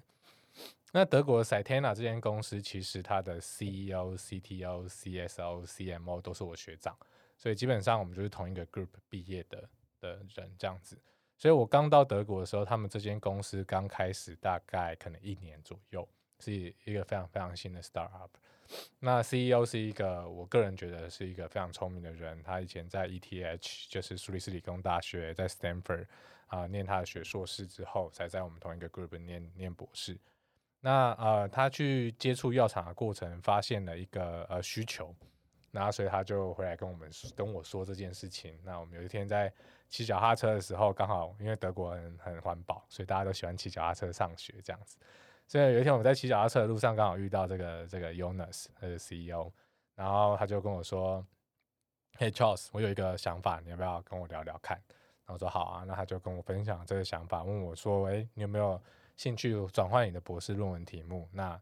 [0.92, 6.98] 那德国的 Cytena 这间公司，其实它的 CEO、CTO、CSO、CMO 都是我学长，
[7.38, 9.70] 所以基本上我们就是同一个 group 毕业的
[10.00, 10.98] 的人这样子。
[11.42, 16.08] 所以我刚到德国的时候，他们这间公司刚开始，大概可能一年左右，
[16.40, 18.30] 是一个非常非常新的 startup。
[19.00, 22.40] 那 CEO 是一个，我个人觉得是一个非常聪明的人。
[22.44, 26.06] 他以前在 ETH，就是苏黎世理工大学，在 Stanford
[26.46, 30.16] 啊、念他的学硕士之后，才在我们同一个 group 念念博士。
[30.80, 35.16] 那呃，他去接触药厂的过程，发现了一个呃需求，
[35.72, 38.60] 然后所以他就回来跟我们跟我说这件事情。
[38.64, 39.52] 那我们有一天在
[39.90, 44.98] 骑脚踏车的时候，刚好因为德国很很环保，所以大家都喜欢骑脚踏车上学这样子。
[45.48, 49.52] 所以有一天我们在骑脚踏车的路上，刚好遇到这个这个 Jonas，他是 CEO，
[49.96, 51.26] 然后他就跟我说
[52.18, 54.78] ：“嘿 Charles，我有一个想法，你要不要跟我聊聊看？”
[55.26, 58.82] 然后我说好啊，那他就跟我分享这个想法，问我说：“诶，你有没有
[59.18, 61.60] 兴趣转换你的博士论文题目？”那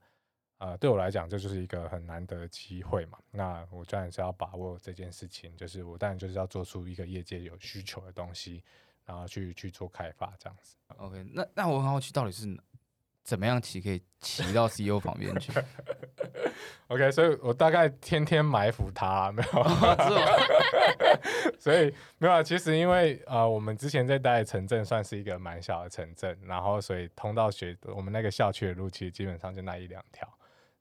[0.60, 3.18] 呃，对我来讲，这就是一个很难得的机会嘛。
[3.32, 8.64] 那我当然是要把握这件事情，就是我当然就是要做出一个业界有需求的东西，
[9.06, 10.76] 然后去去做开发这样子。
[10.98, 12.46] OK，那那我很好奇，到底是
[13.24, 15.52] 怎么样骑可以骑到 CEO 旁边去？
[16.88, 19.64] OK，所以我大概天天埋伏他，没有，
[21.60, 22.44] 所以没有啊。
[22.44, 30.28] 其实因为呃，我们之前在待的城镇算是一个蛮小的城镇，然后所以通到学我们那个校区的路，其实基本上就那一两条，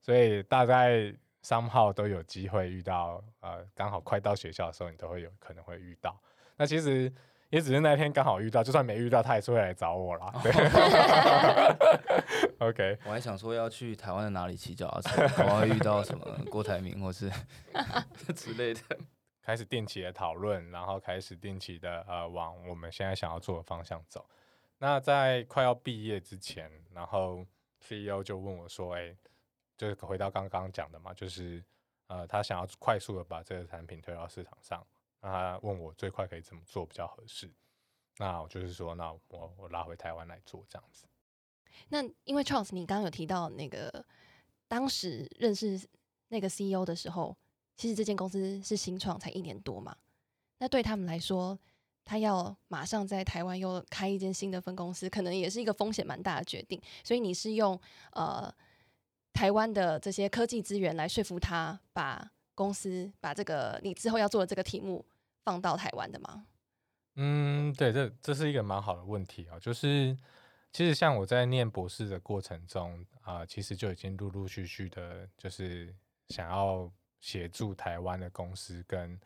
[0.09, 6.19] 所以大概三号都有机会遇到，呃，刚好快到学校的时候，你都会有可能会遇到。
[6.57, 7.13] 那其实
[7.51, 10.33] 也只是那天刚好遇到，就算没遇到，他也是会来找我啦。
[10.43, 10.51] 对，
[12.67, 12.99] OK。
[13.05, 17.31] 我还想说要去台湾的哪里骑脚踏车，可能会遇到什么 郭台铭或是
[18.35, 18.81] 之类的。
[19.43, 24.25] 开始定期的讨论，然后开始定期的呃往我们现在想要做的方向走。
[24.79, 27.45] 那在快要毕业之前，然后
[27.83, 29.15] CEO 就问我说：“哎、
[29.79, 31.65] 就是回到刚刚讲的嘛，就是
[32.09, 34.87] 呃他想要快速的把这个产品推到市场上，
[35.23, 37.51] 那他问我最快可以怎么做比较合适。
[38.19, 41.07] 那我就是说，那我我拉回台湾来做这样子。
[41.89, 44.05] 那因为 Charles，你刚刚有提到那个
[44.67, 45.81] 当时认识
[46.27, 47.37] 那个 CEO 的时候，
[47.77, 49.97] 其实这间公司是新创，才一年多嘛。
[50.59, 51.57] 那对他们来说，
[52.05, 56.83] 他要马上在台湾又开一间新的分公司，可能也是一个风险蛮大的决定。
[57.05, 58.53] 所以你是用呃
[59.39, 65.07] 台湾的这些科技资源来说服他，把公司把这个你之后要做的这个题目
[65.45, 66.45] 放到台湾的吗？
[67.15, 70.19] 嗯，对，这这是一个蛮好的问题啊、就是
[70.73, 75.95] 其实像我在念博士的过程中啊、其实就已经陆陆续续的，就是
[76.31, 79.21] 想要协助台湾的公司跟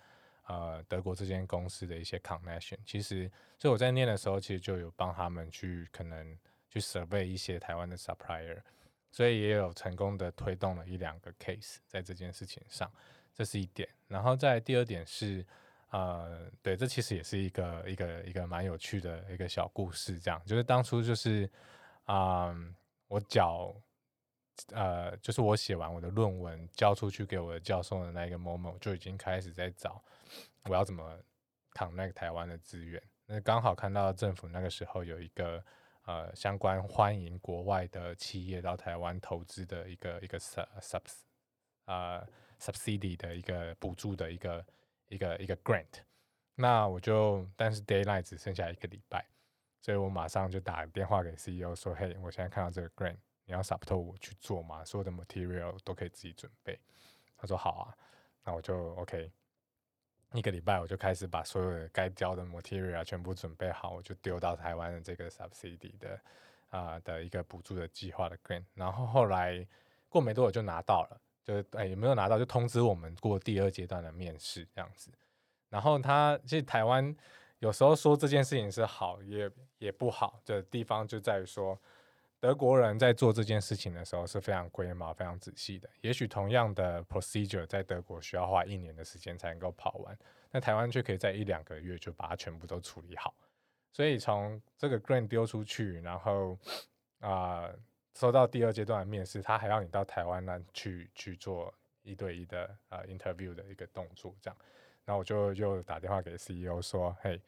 [0.46, 2.76] 呃德国这间公司的一些 connection。
[2.84, 8.58] 其实，所以我在念的时候，其实就有帮他们去可能去 survey 一些台湾的 supplier，
[9.12, 12.90] 所以也有成功的推动了一两个 case 在这件事情上，
[13.32, 13.88] 这是一点。
[14.08, 15.46] 然后再第二点是。
[15.92, 21.46] 呃，对，这其实也是一个一个一个蛮有趣的一个小故事，这样就是当初就是，
[22.04, 22.56] 啊、
[23.08, 23.76] 我脚，
[24.72, 30.02] 呃，就是我写完我的论文交出去给我的教授的那一个 moment，就已经开始在找
[30.64, 31.18] 我要怎么
[31.74, 33.02] connect 台湾的资源。
[33.26, 35.62] 那刚好看到政府那个时候有一个
[36.04, 41.02] 呃相关欢迎国外的企业到台湾投资的一个一个 sub sub
[41.84, 42.26] 呃
[42.58, 44.66] subsidy 的一个补助的一个
[45.08, 46.00] 一个一个 grant，
[46.54, 49.24] 那我就但是 deadline 只剩下一个礼拜，
[49.80, 54.84] 所以我马上就打电话给 CEO 说，嘿，我现在看到这个 grant，你要 support 我去做吗？
[54.84, 56.78] 所有的 material 都可以自己准备。
[57.36, 57.94] 他说好啊，
[58.44, 59.30] 那我就 OK。
[60.34, 66.20] 一个礼拜我就开始把所有的该交的 material 全部准备好，我就丢到台湾的这个 subsidy 的
[66.70, 69.66] 啊、的一个补助的计划的 grant，然后后来
[70.08, 75.10] 过没多久就拿到了，就是哎也没有拿到就通知我们过第二阶段的面试这样子。
[75.68, 77.14] 然后他其实台湾
[77.58, 81.78] 有时候说这件事情是好，也也不好的地方就在于说，
[82.42, 85.88] 德国人在做这件事情的时候是非常龟毛、非常仔细的。
[86.00, 90.18] 也许同样的 procedure 在德国需要花一年的时间才能够跑完，
[90.50, 93.32] 那台湾却可以在一两个月就把它全部都处理好。
[93.92, 96.58] 所以从这个 grant 丢出去，然后
[97.20, 97.70] 啊、
[98.14, 104.58] 收到第二阶段的面试，他还要你到台湾那去去做一对一的呃 interview 的一个动作，这样。
[105.04, 107.40] 然后我就又打电话给 CEO 说，嘿，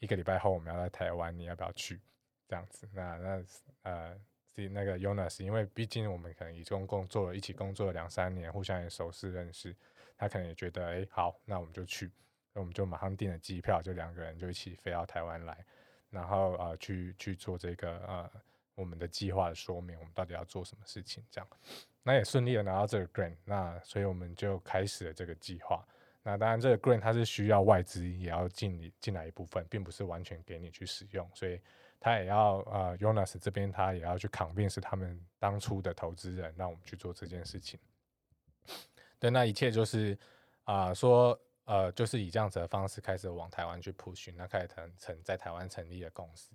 [0.00, 2.00] 一个礼拜后我们要在台湾，你要不要去？
[2.48, 3.44] 这样子，那那
[3.82, 4.18] 呃，
[4.68, 9.74] 那个 Jonas，因为毕竟我们可能已共工作了一起工作了两三年，互相也熟识认识，
[10.16, 12.10] 他可能也觉得，哎，好，那我们就去，
[12.52, 15.64] 那我们就马上订了机票，就两个人就一起飞到台湾来，
[16.10, 18.30] 然后呃去去做这个呃
[18.74, 21.48] 我们的计划的说明，我们到底要做什么事情，这样，
[22.02, 25.86] 那也顺利的拿到这个 grant，那所以我们就开始了这个计划。
[26.22, 31.58] 那当然，这个 grant 它是需要外资也要进你进来一部分，并不是完全给你去使用，所以
[32.00, 37.78] 他也要呃 Jonas 这边他也要去扛病是他们当初的投资人，让我们去做这件事情。
[39.18, 40.18] 对，那一切就是
[40.64, 46.54] 啊、说呃，就是以这样子的方式开始往台湾去 push，那开始成成在台湾成立了公司。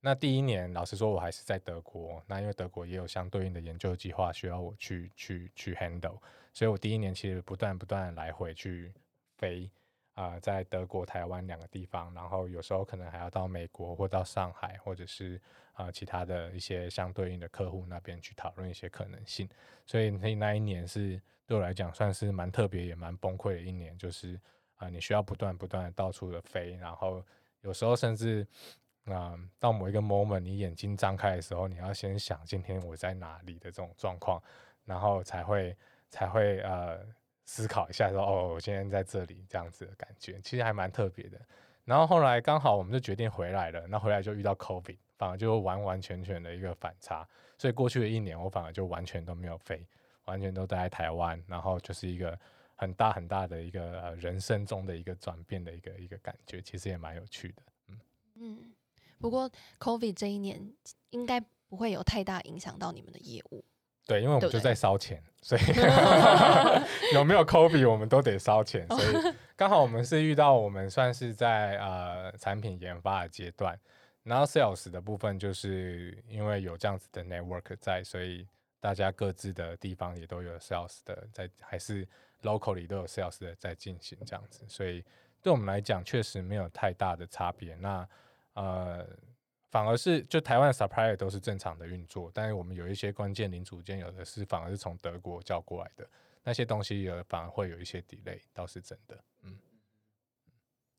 [0.00, 2.22] 那第一年，老实说，我还是在德国。
[2.26, 6.18] 那因为德国也有相对应的研究计划需要我去去去 handle，
[6.54, 8.94] 所以我第一年其实不断不断地来回去
[9.36, 9.70] 飞
[10.14, 15.40] 啊、在德国、台湾两个地方，然后有时候可能还要到美国或到上海，或者是
[15.72, 19.48] 啊、其他的一些相对应的客户那边去讨论一些可能性。
[19.86, 24.38] 所以那那一年是对我来讲算是蛮特别也蛮崩溃的一年，就是
[24.76, 27.24] 啊、你需要不断不断的到处的飞，然后
[27.62, 28.46] 有时候甚至
[29.04, 34.42] 啊、到某一个 moment，你眼睛张开的时候，你要先想今天我在哪里的这种状况，
[34.84, 35.76] 然后才会
[36.08, 37.00] 才会呃
[37.52, 41.40] 思考一下说哦，我今天在这里这样子的感觉，其实还蛮特别的。
[41.84, 47.28] 然后后来刚好我们就决定回来了，那回来就遇到 COVID，反而就完完全全的一个反差。
[47.58, 49.84] 所以过去的一年，我反而就完全都没有飞，
[50.26, 52.38] 完全都待在台湾，然后就是一个
[52.76, 57.62] 很大很大的一个、呃、人生中的一个转变的一个一个感觉，其实也蛮有趣的。
[58.36, 58.72] 嗯，
[59.18, 60.72] 不过 COVID 这一年
[61.10, 63.64] 应该不会有太大影响到你们的业务。
[64.10, 65.60] 对，因为我们就在烧钱，所以
[67.14, 73.78] 有没有 COVID 我们都得烧钱，所以刚好我们是遇到我们算是在呃产品研发的阶段，
[74.24, 78.44] 然后 sales 的部分就是因为有这样子的 network 在，所以
[78.80, 82.04] 大家各自的地方也都有 sales 的在，还是
[82.42, 85.04] local 里都有 sales 的在进行这样子，所以
[85.40, 87.76] 对我们来讲确实没有太大的差别。
[87.76, 88.08] 那
[88.54, 89.06] 呃，
[89.70, 96.08] 反而是就台湾的 supplier 都是正常的运作，但是我们有一些关键零组件，有的是反而是从德国叫过来的，
[96.42, 99.22] 那些东西有反而会有一些 delay，倒是真的。
[99.42, 99.58] 嗯，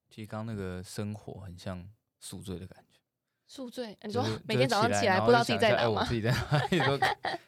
[0.10, 1.86] 其实刚刚那个生活很像
[2.20, 3.00] 宿醉的感觉，
[3.48, 6.02] 宿醉，你说就是每天早上起来不知道自己在哪吗？
[6.02, 6.98] 我自己在哪里都，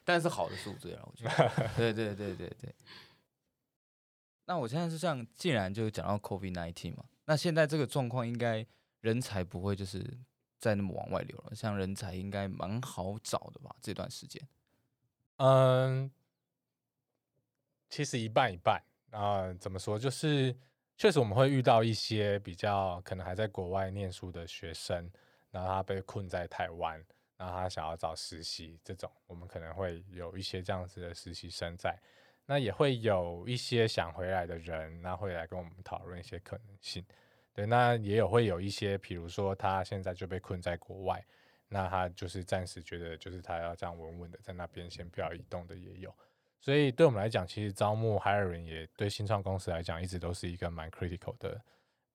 [0.04, 1.52] 但是好的宿醉了，我觉得。
[1.78, 2.76] 对对对对对。
[4.46, 8.66] 那我现在是这样，既然就讲到 COVID nineteen 嘛，那现在这个状况应该
[9.00, 10.06] 人才不会就是
[10.64, 13.76] 再那么往外流了，像人才应该蛮好找的吧？
[13.82, 14.42] 这段时间，
[15.36, 16.10] 嗯，
[17.90, 20.00] 其实一半一半啊、怎么说？
[20.00, 20.56] 就是
[20.96, 25.12] 确实我们会遇到一些比较可能还在国外念书的学生，
[25.52, 27.04] 然后他被困在台湾，
[27.36, 32.00] 然后他想要找实习，这种我们可能会有一些这样子的实习生在。
[32.46, 37.06] 那也会有一些想回来的人，那会来跟我们讨论一些可能性。
[37.54, 41.24] 对，那也有会有一些，比如说他现在就被困在国外，
[41.68, 46.14] 那他就是暂时觉得就是他要这样稳稳的在那边先不要移动的也有。
[46.60, 51.62] 所以对我们来讲，其实招募 hiring 也对新创公司来讲，一直都是一个蛮 critical 的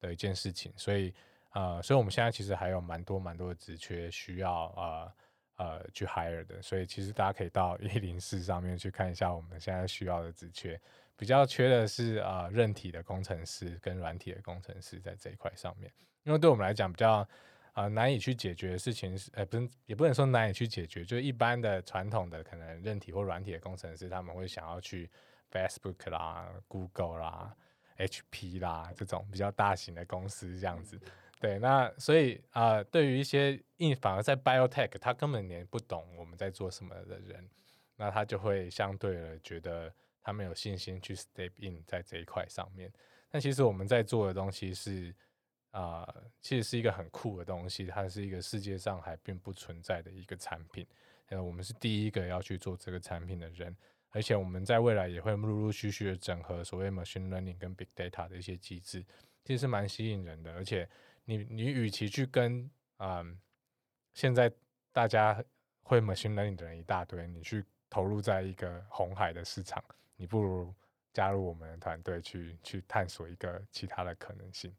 [0.00, 0.72] 的一件事情。
[0.76, 1.14] 所以
[1.52, 5.12] 呃，所以我们现在其实还有蛮多蛮多的职缺需要呃
[5.58, 6.60] 呃去 hire 的。
[6.62, 10.80] 所以其实大家可以到一零四上面去看一下我们现在需要的职缺。
[11.16, 15.92] 比较缺的是呃韧体的工程师跟软体的工程师在这一块上面，
[16.22, 17.28] 因为对我们来讲比较
[17.74, 25.10] 呃难以去解决的事情是，呃不是也不能说难以去解决，就是一般的传统的可能韧体或软体的工程师，他们会想要去
[25.50, 27.52] Facebook 啦、Google 啦、
[27.96, 31.00] HP 啦这种比较大型的公司这样子。
[31.40, 37.48] 对，那所以啊、呃对于一些硬反而在 biotech，他根本连不懂我们在做什么的人，
[37.96, 42.92] 那他就会相对的觉得他没有信心去 step in 在这一块上面。
[43.30, 45.14] 但其实我们在做的东西是
[45.70, 46.02] 啊、
[46.40, 50.84] 其实是一个很酷的东西，它是一个世界上还并不存在的一个产品。
[51.28, 53.76] 呃，我们是第一个要去做这个产品的人，
[54.10, 59.04] 而且我们在未来也会陆陆续续的整合所谓 machine learning 跟 big data 的一些机制，
[59.44, 60.52] 其实是蛮吸引人的。
[60.54, 60.88] 而且
[61.28, 63.38] 你你与其去跟嗯
[64.14, 64.50] 现在
[64.92, 65.44] 大家
[65.82, 69.84] 会 machine learning 的人一大堆，你去投入在一个红海的市场，
[70.16, 70.74] 你不如
[71.12, 74.74] 加入我们的团队去去探索一个其他的可能性，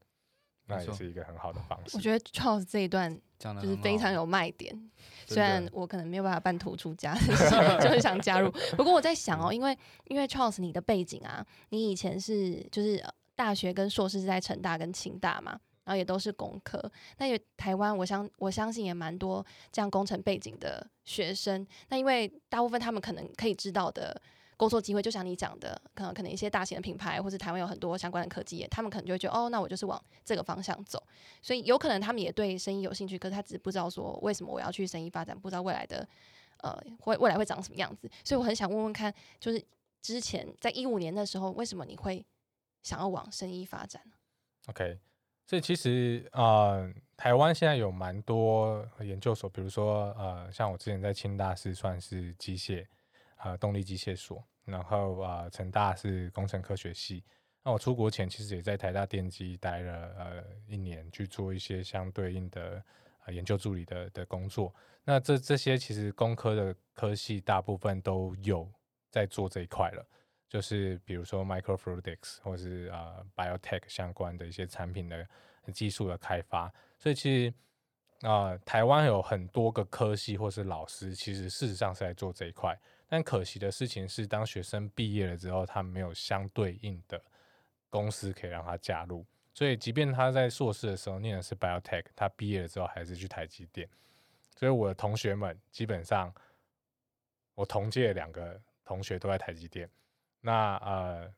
[0.66, 1.96] 那也是一个很好的方式。
[1.96, 4.90] 我觉得 Charles 这一段 讲的就是非常有卖点，
[5.28, 8.50] 虽然我可能没有办法半途出家， 就是就很想加入。
[8.76, 16.80] 不过我在想哦，因为因为 Charles 你的背景啊，你以前是就是呃大学跟硕士是在成大跟清大嘛，然后也都是工科。
[17.18, 21.66] 那也台湾，我相我相信也蛮多这样工程背景的学生。
[21.88, 24.22] 那因为大部分他们可能可以知道的。
[24.60, 31.02] 工作机会就像你讲的，可能可能一些大型的品牌，或是台湾有很多相关的科技业，他们可能就会觉得，哦，那我就是往这个方向走。
[31.42, 36.06] 所以有可能他们也对生意有兴趣，可是他只是不知道说为什么我要去生意发展，不知道未来的
[36.58, 38.12] 呃会未来会长什么样子。
[38.26, 39.64] 所以我很想问问看，就是
[40.02, 42.26] 之前在一五年的时候，为什么你会
[42.84, 44.12] 想要往生意发展呢
[44.68, 45.00] ？OK，
[45.50, 46.88] 所以其实呃，
[47.18, 52.86] 台湾现在有蛮多研究所，比如说呃，像我之前在清大是算是机械
[53.38, 57.24] 呃动力机械所，然后呃成大是工程科学系。
[57.64, 62.84] 那我出国前其实也在台大电机待了呃一年，去做一些相对应的
[63.26, 64.72] 呃研究助理的的工作。
[65.04, 68.72] 那这这些其实工科的科系大部分都有
[69.10, 70.06] 在做这一块了。
[70.50, 75.26] 就是比如说 microfluidics 或是呃 biotech 相关的一些产品的
[75.72, 77.54] 技术的开发，所以其实
[78.28, 82.78] 啊、台湾有很多个科系或是老师，其实事实上是在做这一块。
[83.08, 87.20] 但可惜的事情是，当学生毕业了之后，他没有相对应的
[87.90, 93.88] 公司可以让他加入，所以即便他在硕士的时候念的是 biotech，他毕业了之后还是去台积电。
[94.58, 96.34] 所以我的同学们基本上，
[97.56, 99.90] 我同届两个同学都在台积电。
[100.42, 101.34] 那呃，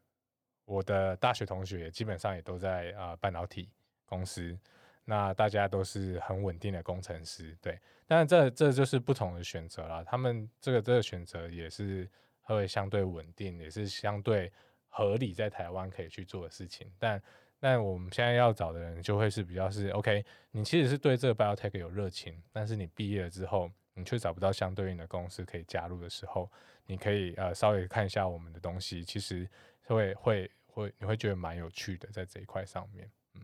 [0.66, 3.70] 我的大学同学基本上也都在呃半导体
[4.06, 4.58] 公司，
[5.06, 7.80] 那大家都是很稳定的工程师，对。
[8.06, 12.10] 但这这就是不同的选择啦，他们这个这个选择也是
[12.42, 14.52] 会相对稳定，也是相对
[14.90, 16.92] 合理，在台湾可以去做的事情。
[17.00, 17.24] 但
[17.58, 26.52] 但我们现在要找的人就会是比较是 OK，你其实是对这个 biotech 有热情，但是你毕业了之后，你却找不到相对应的公司可以加入的时候，
[26.86, 29.50] 你可以呃稍微看一下我们的东西，其实
[29.84, 33.12] 会会会你会觉得蛮有趣的，在这一块上面。
[33.34, 33.42] 嗯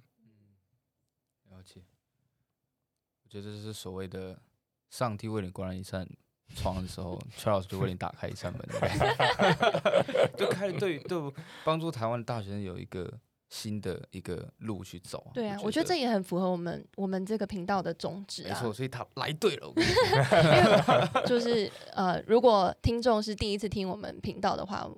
[1.49, 1.81] 了解。
[3.23, 4.41] 我觉得这是所谓的
[4.89, 6.07] 上帝为你关了一扇
[6.55, 8.61] 窗的时候，邱老师就为你打开一扇门，
[10.37, 11.33] 就开对对
[11.65, 13.19] 帮助台湾的大学生有一个
[13.49, 15.31] 新的一个路去走。
[15.33, 18.49] 对啊，我觉得这也很符合我们我们这个频道的宗旨啊。
[18.49, 19.73] 没错，所以他来对了。
[21.25, 24.89] 就是呃，如果听众是第一次听我们频道的话，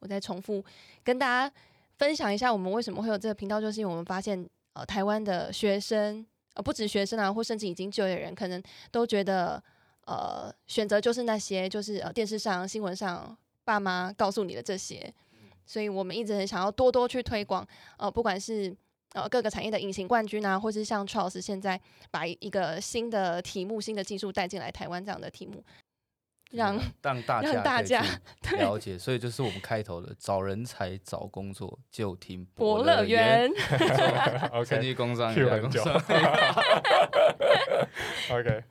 [0.00, 0.64] 我再重复
[1.04, 1.54] 跟大家
[1.98, 9.62] 分享一下，我们为什么会有这个频道，就是因为我们发现呃，台湾的学生呃，不止学生啊，或甚至已经就业的人，可能都觉得
[10.06, 15.14] 呃，选择就是那些，就是呃，电视上、新闻上爸妈告诉你的这些，
[15.64, 17.66] 所以我们一直很想要多多去推广，
[17.98, 18.74] 呃，不管是
[19.14, 25.64] 呃各个产业的隐形冠军啊，或是像 Charles 现在把一个新的题目、新的技术带进来台湾这样的题目，
[26.50, 27.40] 让让大
[27.82, 28.04] 家
[28.58, 33.50] 了解，所以就是我们开头的找人才、找工作就听博乐园。
[33.56, 35.82] 趁 OK，机工商，Q 很久。
[38.30, 38.64] OK，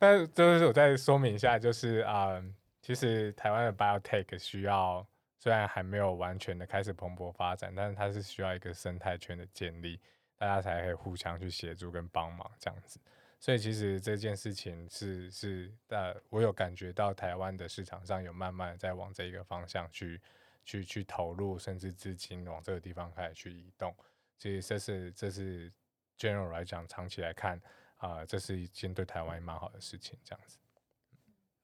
[0.00, 2.42] 那就是我再说明一下，就是啊、呃
[2.80, 5.06] 其实台湾的 biotech 需要
[5.38, 10.00] 虽然还没有完全的开始蓬勃发展，但是它是需要一个生态圈的建立，
[10.36, 13.00] 大家才可以互相去协助跟帮忙这样子。
[13.40, 20.20] 所以其实这件事情是是呃，我有感觉到台湾的市场上有慢慢在往这一个方向去
[20.64, 23.94] 去去投入，甚至资金往这个地方开始去移动。
[24.38, 25.72] 其实这是这是
[26.18, 27.60] general 来讲，长期来看
[27.98, 30.58] 啊、这是一件对台湾蛮好的事情，这样子。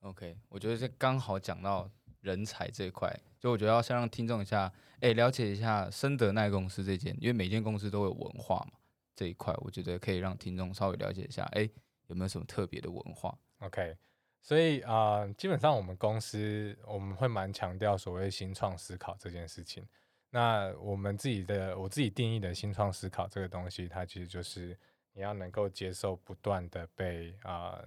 [0.00, 1.90] OK，我觉得这刚好讲到
[2.24, 8.78] 人才这一块，就我觉得要先让听众一下，哎、了解一下深德奈公司这间，因为每间公司都有文化嘛，
[9.14, 11.68] 这一块我觉得可以让听众稍微了解一下，哎、
[12.06, 13.94] 有没有什么特别的文化？OK，
[14.40, 19.86] 所以啊、基本上我们公司我们会蛮强调所谓新创思考这件事情。
[20.30, 24.76] 那我们自己的我自己定义的新创思考这个东西，它其实就是
[25.12, 27.80] 你要能够接受不断的被啊、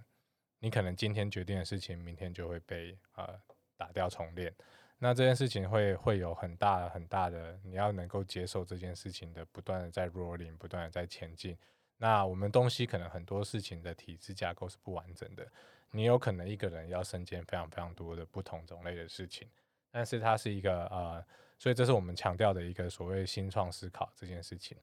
[0.60, 3.38] 你可能今天决定的事情，明天就会被呃
[3.78, 4.54] 打掉重练。
[5.00, 11.56] 那这件事情会会有很大很大的，你要能够接受这件事情的不断的在 rolling，不断的在前进。
[11.98, 15.48] 那我们东西可能很多事情的体制架构是不完整的，
[15.92, 19.48] 你有可能一个人要身兼非常非常多的不同种类的事情，
[19.92, 21.24] 但是它是一个呃，
[21.60, 24.76] 所以这是我们强调的一个所谓新创思考这件事情。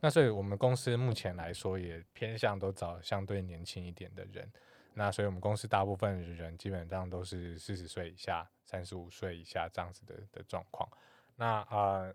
[0.00, 4.50] 那所以我们公司目前来说也偏向都找相对年轻一点的人。
[4.94, 10.88] 那所以我们公司大部分的人基本上都是四十岁以下、三十五岁以下这样子的的状况。
[11.36, 12.14] 那呃，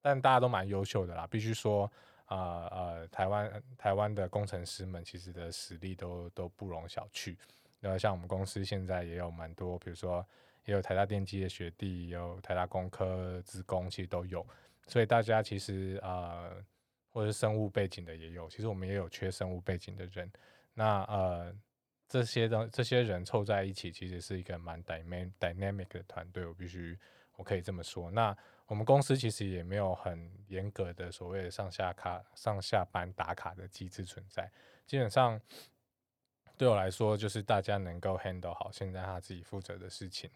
[0.00, 1.90] 但大家都蛮优秀的啦，必须说。
[2.30, 7.36] 啊呃，台湾台湾的工程师们其实的实力都都不容小觑。
[7.80, 10.24] 那像我们公司现在也有蛮多，比如说
[10.64, 14.46] 也有台大电机的学弟，有台大工科职工，其实都有。
[14.86, 16.48] 所以大家其实啊，
[17.08, 20.30] 或者是生物背景的也有，其实我们也有缺生物背景的人。
[20.72, 21.52] 那呃，
[22.10, 26.98] 这些的这些人凑在一起，其实是一个蛮 dynamic 的团队，我必须
[27.36, 28.10] 我可以这么说。
[28.10, 28.36] 那
[28.66, 34.50] 我们公司其实也没有很严格的所谓的上下卡、上下班打卡的机制存在。
[34.86, 35.40] 基本上
[36.58, 40.28] 对我来说，就是大家能够 handle 好现在他自己负责的事情。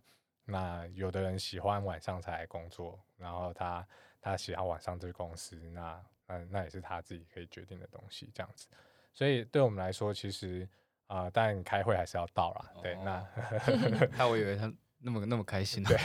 [0.44, 3.84] 那有的人喜欢晚上才来工作，然后他
[4.20, 8.68] 他喜欢晚上这个公司，那那那也是他自己可以决定的东西，这样子。
[9.12, 10.68] 所以对我们来说，其实
[11.06, 12.72] 啊，但开会还是要到啦。
[12.82, 13.26] 对，那
[14.16, 14.72] 那我以为他。
[15.06, 15.98] 那么那么开心， 对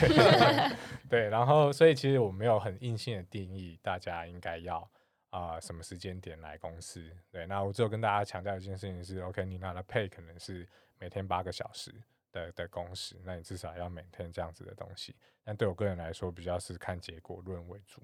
[1.08, 4.86] 对，然后所以其实我没有很硬性的定义，大家应该要
[5.30, 7.10] 啊什么时间点来公司。
[7.32, 11.96] 对，那我只有跟大家强调一件事情是，OK，你拿的 pay 可能是每天八个小时
[12.34, 15.16] 的的工时，那你至少要每天这样子的东西。
[15.46, 18.02] 但对我个人来说，比较是看结果论为主。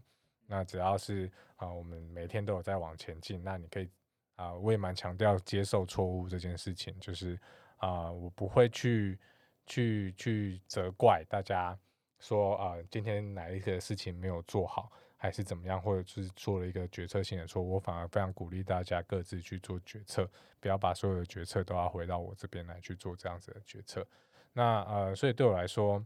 [0.47, 3.89] 那只要是啊，我们每天都有在往前进，那你可以
[4.35, 7.39] 啊，我也蛮强调接受错误这件事情，就是
[7.77, 9.19] 啊，我不会去。
[9.67, 11.75] 去去责怪大家
[12.19, 20.29] 说啊，今天哪一个事情没有做好，还是怎么样，或者是做了一个决策性的错误，我反而非常鼓励大家各自去做决策，
[20.59, 24.05] 不要把所有的决策都要回到我这边来去做这样子的决策。
[24.53, 26.05] 那呃，所以对我来说，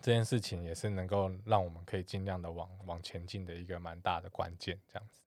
[0.00, 5.22] 这件事情也是能够让我们可以尽量的往往前进的一个蛮大的关键，这样子。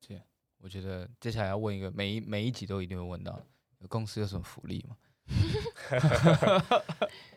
[0.00, 0.20] 这
[0.60, 3.40] 我觉得接下来要问一个，每一每一集都一定会问到，
[3.88, 4.96] 公司有什么福利吗？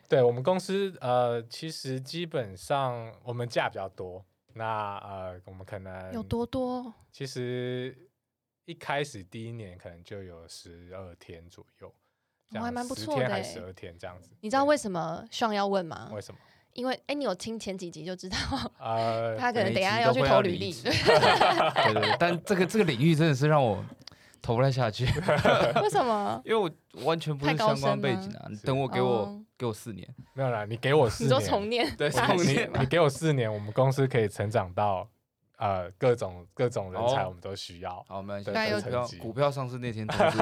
[0.09, 4.26] 对我们公司，呃，其实基本上我们假比较多。
[4.53, 6.93] 那呃，我们可能有多多？
[7.11, 8.09] 其实
[8.65, 11.93] 一开始第一年可能就有十二天左右，
[12.55, 14.32] 我还蛮不错的，十二天这样子。
[14.41, 16.09] 你知道为什么上要问吗？
[16.13, 16.39] 为什么？
[16.74, 18.38] 因为哎，你有听前几集就知道，
[18.80, 20.72] 呃， 他可能等下要去投履历。
[20.84, 23.84] 对对对，但这个这个领域真的是让我。
[24.43, 25.05] 投不太下去，
[25.84, 26.41] 为什么？
[26.43, 26.67] 因为我
[27.05, 28.49] 完全不是相关背景啊！
[28.65, 32.67] 等我给我给我四年，没有啦，你给我四年，你说重念，对，重念。
[32.80, 35.07] 你给我四年，我们公司可以成长到
[35.57, 38.03] 呃各种各种人才，我们都需要。
[38.07, 38.82] 好，我们现在有
[39.19, 40.39] 股票上市那天通知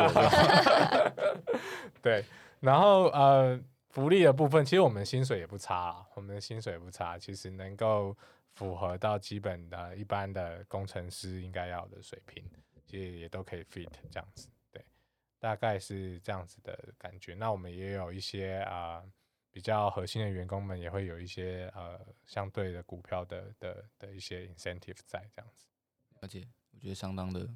[2.02, 2.24] 对，
[2.62, 3.60] 然后呃
[3.90, 8.16] 福利的部分，其实我们薪水也不差，我们的薪水也不差，其实能够
[8.54, 12.44] 符合到基本的一般的工程师应该要的水平。
[12.86, 14.84] 其实也都可以 fit 这样子，对，
[15.38, 17.36] 大概是这样子的感觉。
[17.36, 19.04] 那我们也有一些啊
[19.52, 25.68] 比较核心的员工们，也会有一些呃相对的股票的的的一些 incentive 在这样子。
[26.20, 27.48] 而且我觉得相当的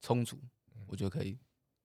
[0.00, 0.40] 充足，
[0.86, 1.38] 我觉得可以。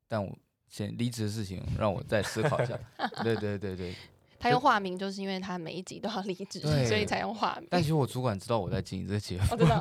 [0.08, 0.34] 但我
[0.74, 2.76] 先离职的事情，让我再思考一下。
[3.22, 3.96] 对对对对。
[4.40, 7.68] 他用化名，就是因为他每一集都要离职，所以才用化名。
[7.70, 9.80] 但其实我主管知道我在经营这个节目，知道，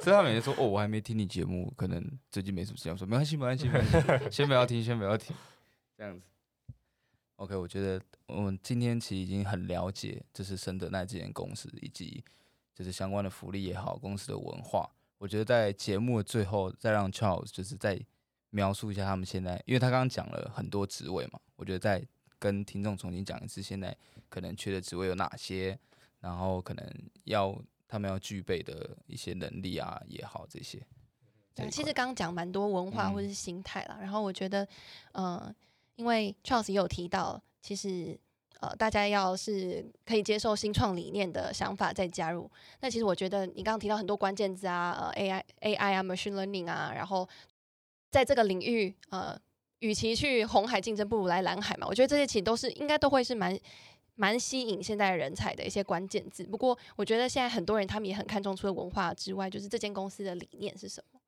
[0.00, 3.88] 所以他每天说：“哦，我还没听你节目，可能最近没什么时间。”我说：“没关系，没关系，没关
[4.24, 5.34] 系，先不要听，先不要听。”
[5.96, 6.26] 这样子。
[7.36, 12.24] OK，我觉得我们今天其实已经很了解，就是深德奈这间公司以及
[12.74, 14.90] 就是相关的福利也好，公司的文化。
[15.18, 17.98] 我觉得在节目的最后，再让 Charles 就是再
[18.56, 22.02] 描述一下他们现在，因为他刚刚讲了很多职位嘛，我觉得再。
[22.38, 23.96] 跟听众重新讲一次，现在
[24.28, 25.76] 可能缺的职位有哪些，
[26.20, 26.86] 然后可能
[27.24, 30.78] 要他们要具备的一些能力啊也好，这些。
[31.54, 34.68] 对，其实刚刚讲蛮多文化或者是心态啦，然后我觉得，
[35.12, 35.52] 呃，
[35.96, 38.16] 因为 Charles 也有提到，其实
[38.60, 42.50] 呃，大家要是可以接受新创理念的想法再加入，
[42.80, 47.26] 那其实我觉得你刚刚提到很多关键字啊，呃，AI、AI 啊，machine learning 啊，然后
[48.16, 49.38] 在这个领域，呃。
[49.80, 51.86] 与其去红海竞争，不如来蓝海嘛。
[51.86, 53.56] 我觉得这些其实都是应该都会是蛮
[54.14, 56.42] 蛮吸引现在人才的一些关键字。
[56.46, 61.20] 不过，我觉得现在很多人他们也很看重，除了文化之外，就是这间公司的理念是什么。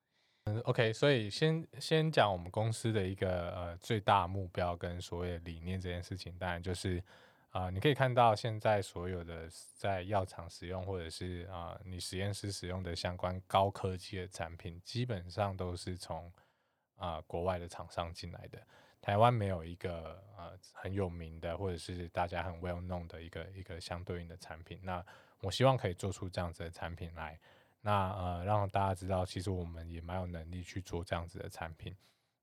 [0.47, 7.05] 嗯，OK，所以先先讲我们公司的一个呃最大目标跟所谓理念这件事情，当然就是
[7.51, 16.33] 啊、你可以看到现在所有的在药厂使用或者是啊、你实验室使用的相关高科技的产品，基本上都是从
[16.99, 18.59] 啊、国外的厂商进来的。
[19.01, 24.79] 台湾没有一个呃很有名的或者是大家很 well known 的一个一个相对应的产品。
[24.83, 25.03] 那
[25.41, 27.39] 我希望可以做出这样子的产品来，
[27.81, 31.97] 那呃让大家知道，其实我们也蛮有能力去做这样子的产品。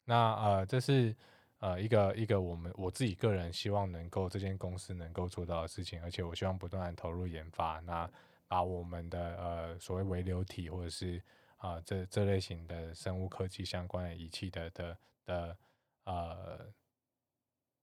[0.06, 1.14] 那呃这是
[1.60, 8.10] 呃一个一个我们我自己个人希望能够这间公司能够做到的事情，而且我希望不断的投入研发，那
[8.48, 11.22] 把我们的呃所谓微流体或者是
[11.58, 15.58] 啊、这这类型的生物科技相关的仪器的的的
[16.04, 16.74] 呃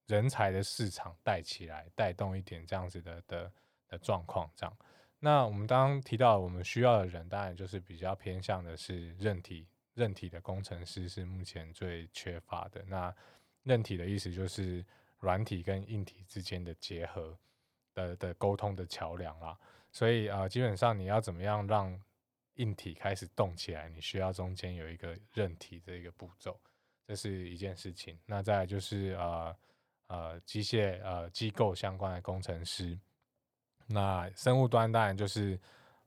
[0.07, 3.53] 人才的市场带起来，带动一点这样子的的
[3.89, 4.77] 的状况，这样。
[5.19, 12.85] 那我们刚刚提到我们需要的人，当然就是比较偏向的是韧体，韧体的工程师是目前最缺乏的。
[12.87, 13.15] 那
[13.63, 14.85] 韧体的意思就是
[15.19, 17.39] 软体跟硬体之间的结合
[17.95, 19.57] 的的沟通的桥梁啦。
[19.93, 21.97] 所以呃，基本上你要怎么样让
[22.57, 26.61] 硬体开始动起来，你需要中间有一个韧体这一个步骤，
[27.07, 28.19] 这是一件事情。
[28.27, 29.57] 那再就是呃
[30.09, 32.99] 呃机械呃机构相关的工程师，
[33.87, 35.59] 那生物端当然就是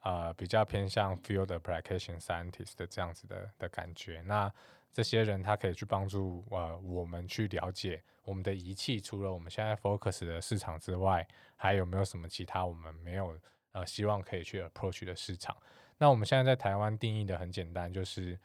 [0.03, 4.21] 呃比较偏向 field application scientist 的这样子的的感觉。
[4.21, 4.51] 那
[4.93, 13.37] 这些人他可以去帮助呃我们去了解我们的仪器，除了我们现在 focus 的市场之外，还有没有什么其他我们没有
[13.71, 15.57] 呃希望可以去 approach 的市场？
[15.97, 18.37] 那我们现在在台湾定义的很简单，就是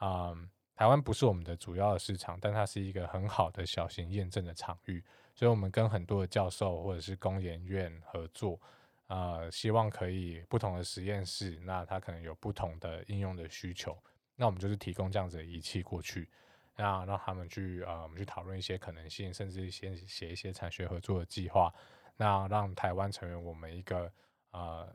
[0.00, 5.02] 嗯，台湾不是我们的主要的市场，但它是一个很好的小型验证的场域，
[5.34, 8.60] 所以我们跟很多的教授或者是工研院合作，
[9.06, 13.96] 呃，希望可以不同的实验室，那它可能有不同的应用的需求，
[14.34, 16.28] 那我们就是提供这样子的仪器过去，
[16.74, 21.72] 那让他们去呃，我们去讨论一些可能性，甚至先写一些产学合作的计划，
[22.16, 24.12] 那让台湾成为我们一个
[24.50, 24.92] 呃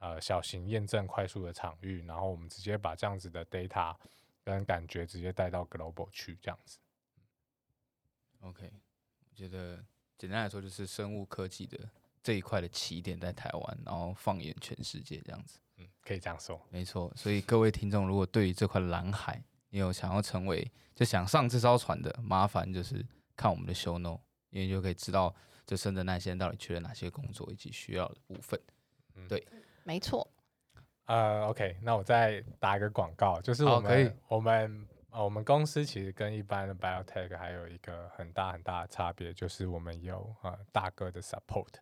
[0.00, 3.96] 呃小型验证快速的场域，然后我们直接把这样子的 data
[4.42, 6.78] 跟感觉直接带到 global 去，这样子。
[8.40, 8.72] OK，
[9.30, 9.84] 我觉得
[10.18, 11.78] 简单来说就是生物科技的
[12.22, 15.60] 这一块的起点在台湾，然后放眼全世界这样子。
[15.76, 16.60] 嗯，可以这样说。
[16.70, 25.34] 没错，所以各位听众，如果对于这块蓝海，你有想要成为就想上这艘船的，麻烦就是看我们的 show note，因为就可以知道
[25.66, 28.58] 这深圳那些人到底缺了哪些工作以及需要的部分。
[29.90, 30.24] 没错，
[31.06, 41.74] 呃，OK，那我再打一个广告，就是我们、好可以我们呃我们公司其实跟一般的 biotech 还有一个很大很大的差别，就是我们有呃大哥的 support。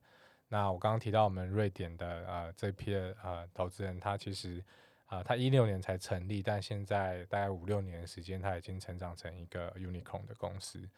[0.48, 4.64] 那我刚刚提到我们瑞典的呃这批的呃投资人，他其实
[5.04, 10.88] 啊、呃他一六年才成立，但现在大概五六年的时间，他已经成长成一个 unicorn 的公司。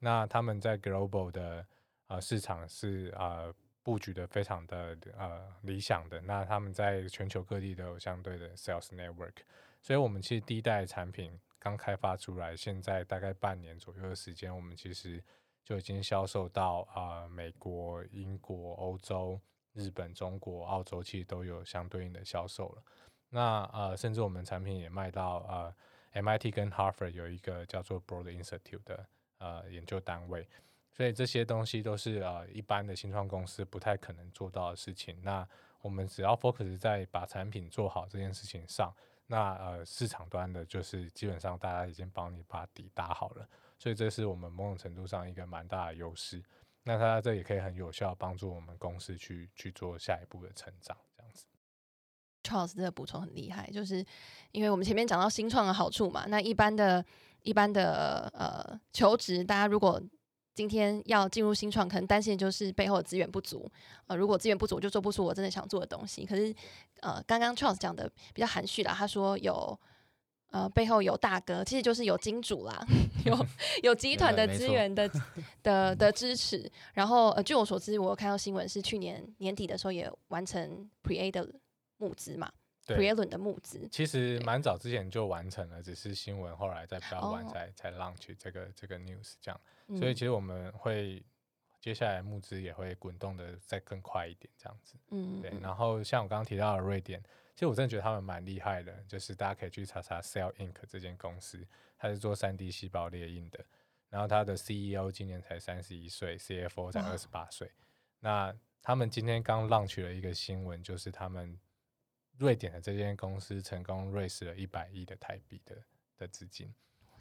[0.00, 1.64] 那他们在 global 的
[2.08, 3.54] 呃市场是呃
[3.86, 9.36] 布局的非常的呃理想的，那他们在全球各地都有相对的 sales network，
[9.80, 15.22] 所以我们其实第一代产品刚开发出来，现在大概半年左右的时间，我们其实
[15.64, 19.40] 就已经销售到啊、美国、英国、欧洲、
[19.72, 22.82] 日本、中国、澳洲，其实都有相对应的销售了。
[23.28, 29.06] 那呃，甚至我们产品也卖到呃 MIT 跟 Harvard 有一个叫做 Broad Institute 的
[29.38, 30.48] 呃研究单位，
[30.96, 35.20] 所以这些东西都是呃一般的新创公司不太可能做到的事情。
[35.22, 35.46] 那
[35.82, 38.94] 我们只要 focus 在把产品做好这件事情上，
[39.26, 43.46] 那呃市场端的就是基本上大家已经帮你把底打好了，
[43.78, 46.42] 所以这是我们某种程度上一个蛮大的优势。
[46.82, 51.44] 那它这也可以很有效帮助我们公司去去做下一步的成长，这样子。
[52.42, 54.06] Charles 这个补充很厉害，就是
[54.52, 57.04] 因为我们前面讲到新创的好处嘛，那一般的、
[57.42, 60.00] 一般的呃求职，大家如果
[60.56, 63.70] 今天要进入新创，可能担心的就是背后的资源不足。
[64.06, 66.24] 呃，如果资源不足，我就做不出我真的想做的东西。
[66.24, 66.52] 可是
[67.00, 69.78] 呃，刚刚 Charles 讲的比较含蓄啦，他说有。
[70.52, 72.86] 呃，背后有大哥，其实就是有金主啦，
[73.26, 73.46] 有
[73.82, 75.10] 有集团的资源的
[75.62, 76.70] 的的支持。
[76.94, 81.46] 然后呃，据我所知，我有看到新闻是去年年底的时候也完成 Pre A 的
[81.98, 82.50] 募资嘛
[82.86, 83.12] 对。
[83.26, 83.88] 的募资。
[83.88, 87.50] 其实蛮早之前就完成了，只是新闻后来在比较晚哦。
[87.52, 91.24] 才、才 launch 这个这个 news 这样，嗯所以其实我们会
[91.80, 94.94] 接下来募资也会滚动的再更快一点这样子。
[95.10, 95.40] 嗯。
[95.42, 97.22] 对然后像我刚刚提到的瑞典，
[97.54, 101.66] 其实我真的觉得他们蛮厉害的，就是大家可以去查查 Cell Inc 这间公司，
[101.98, 103.64] 它是做三 D 细胞列印的，
[104.10, 107.08] 然后它的 CEO 今年才三十一岁，CFO 才哇。
[107.08, 107.70] 二十八岁。
[108.20, 111.58] 那他们今天刚 launch 了一个新闻，就是他们
[112.38, 115.76] 瑞典的这间公司成功 raise 了一百亿的台币的
[116.16, 116.72] 的资金。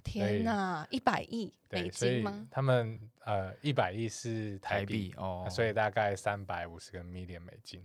[0.04, 2.48] 天哪，一百亿美对，所以金吗？
[2.52, 7.84] 他们呃一百亿是台币，哦，所以大概三百五十个 million 美金，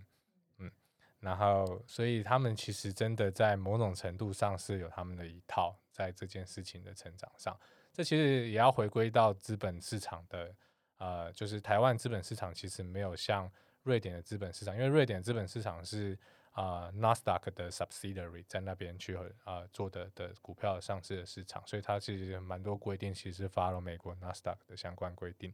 [0.59, 0.71] 嗯，
[1.19, 7.59] 然后所以他们其实真的在某种程度上是有他们的一套在这件事情的成长上，
[7.91, 10.55] 这其实也要回归到资本市场的，
[10.99, 13.51] 呃，就是台湾资本市场其实没有像
[13.81, 16.15] 瑞典的资本市场，因为瑞典资本市场是
[16.51, 25.53] 啊、呃、Nasdaq 的 subsidiary 在那边去呃做的的股票上市的市场，所以它其实蛮多规定其实是 follow 美国 Nasdaq 的相关规定。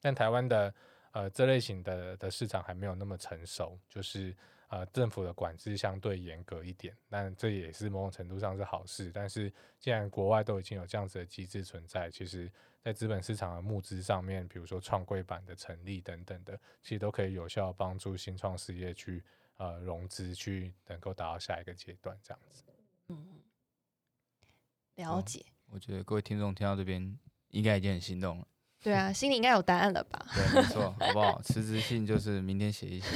[0.00, 0.74] 但台湾的
[1.12, 4.34] 呃这类型的的市场还没有那么成熟，就是
[4.68, 9.10] 呃政府的管制相对严格一点，但这也是某种程度上是好事。
[9.12, 12.50] 但是既然国外都已经有这样子的机制存在，其实
[12.82, 19.24] 在资本市场的募资上面，比如说创柜板的成立等等的，其实都可以有效帮助新创事业去
[19.56, 22.62] 呃融资，去能够达到下一个阶段这样子。
[23.08, 23.40] 嗯，
[24.96, 25.44] 了解。
[25.70, 28.46] 我觉得各位听众听到这边应该已经很心动了。
[28.82, 30.26] 对啊，心里应该有答案了吧？
[30.32, 31.42] 对，没错， 好不好？
[31.42, 33.08] 辞职信就是明天写一写。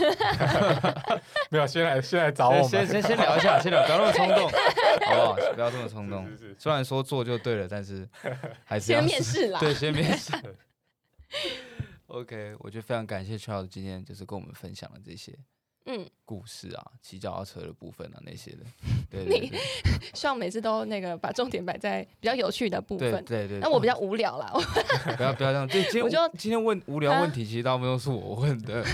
[1.51, 4.49] 没有，先来先来找我们，先先先聊一下，先聊，不要那么冲动，
[5.07, 5.53] 好不好？
[5.55, 6.37] 不要这么冲动是。
[6.37, 8.09] 是是虽然说做就对了，但是
[8.65, 9.61] 还是要先面试啦。
[9.61, 10.33] 对，先面试。
[12.09, 15.39] OK，我觉得非常感谢 Charles 今天就是跟我们分享了这些
[15.87, 18.59] 嗯，故事啊，骑脚踏车的部分啊那些的。
[19.11, 19.59] 对对你对
[20.15, 23.11] 希望每次都那个把重点摆在比较有趣的部分。
[23.25, 23.59] 对对对。
[23.61, 24.53] 那我比较无聊啦，
[25.17, 28.85] 不要不要这样，对，今天我就今天问无聊问题，其实大部分都是我问的，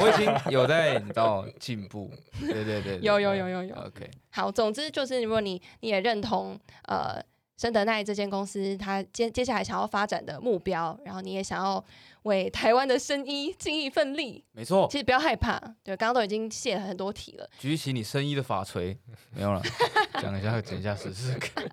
[0.00, 2.10] 我已经有在你知道进步。
[2.40, 3.74] 对对对，对有有有有有。
[3.74, 7.20] OK，好，总之就是，如果你你也认同呃
[7.56, 11.82] 深德奈这间公司它接接下来想要发展的目标，然后你也想要
[12.26, 15.58] 为台湾的生医尽一份力，没错其，实不要害怕。
[15.82, 17.48] 对，刚刚都已经泄了很多题了。
[17.58, 18.96] 举起你生医的法锤，
[19.30, 19.62] 没有了，
[20.20, 21.66] 讲一下讲一下试试看。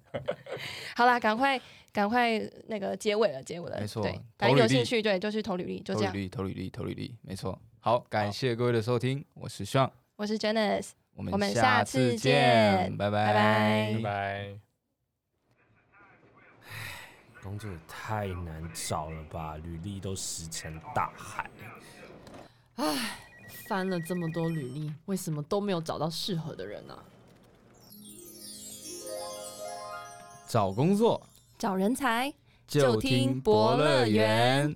[0.94, 1.60] 好啦，赶快
[1.92, 2.38] 赶快
[2.68, 3.80] 那个结尾了，结尾了。
[3.80, 6.12] 没错对，反正投履历有兴趣，对，就去投履历，就这样。
[6.12, 7.58] 投履历，投履历，投履历，没错。
[7.80, 12.32] 好，感谢各位的收听，我是 Sean，我是 Janice，我们我们下下次次见
[12.88, 14.73] 见，拜拜拜拜拜。
[17.44, 21.50] 工作也太难找了吧，履历都石沉大海。
[22.76, 23.20] 唉
[23.68, 26.98] 翻了这么多履历，为什么都没有找到适合的人呢、
[30.48, 31.20] 找工作
[31.58, 32.32] 找人才。
[32.66, 34.74] 就就听听博博乐园。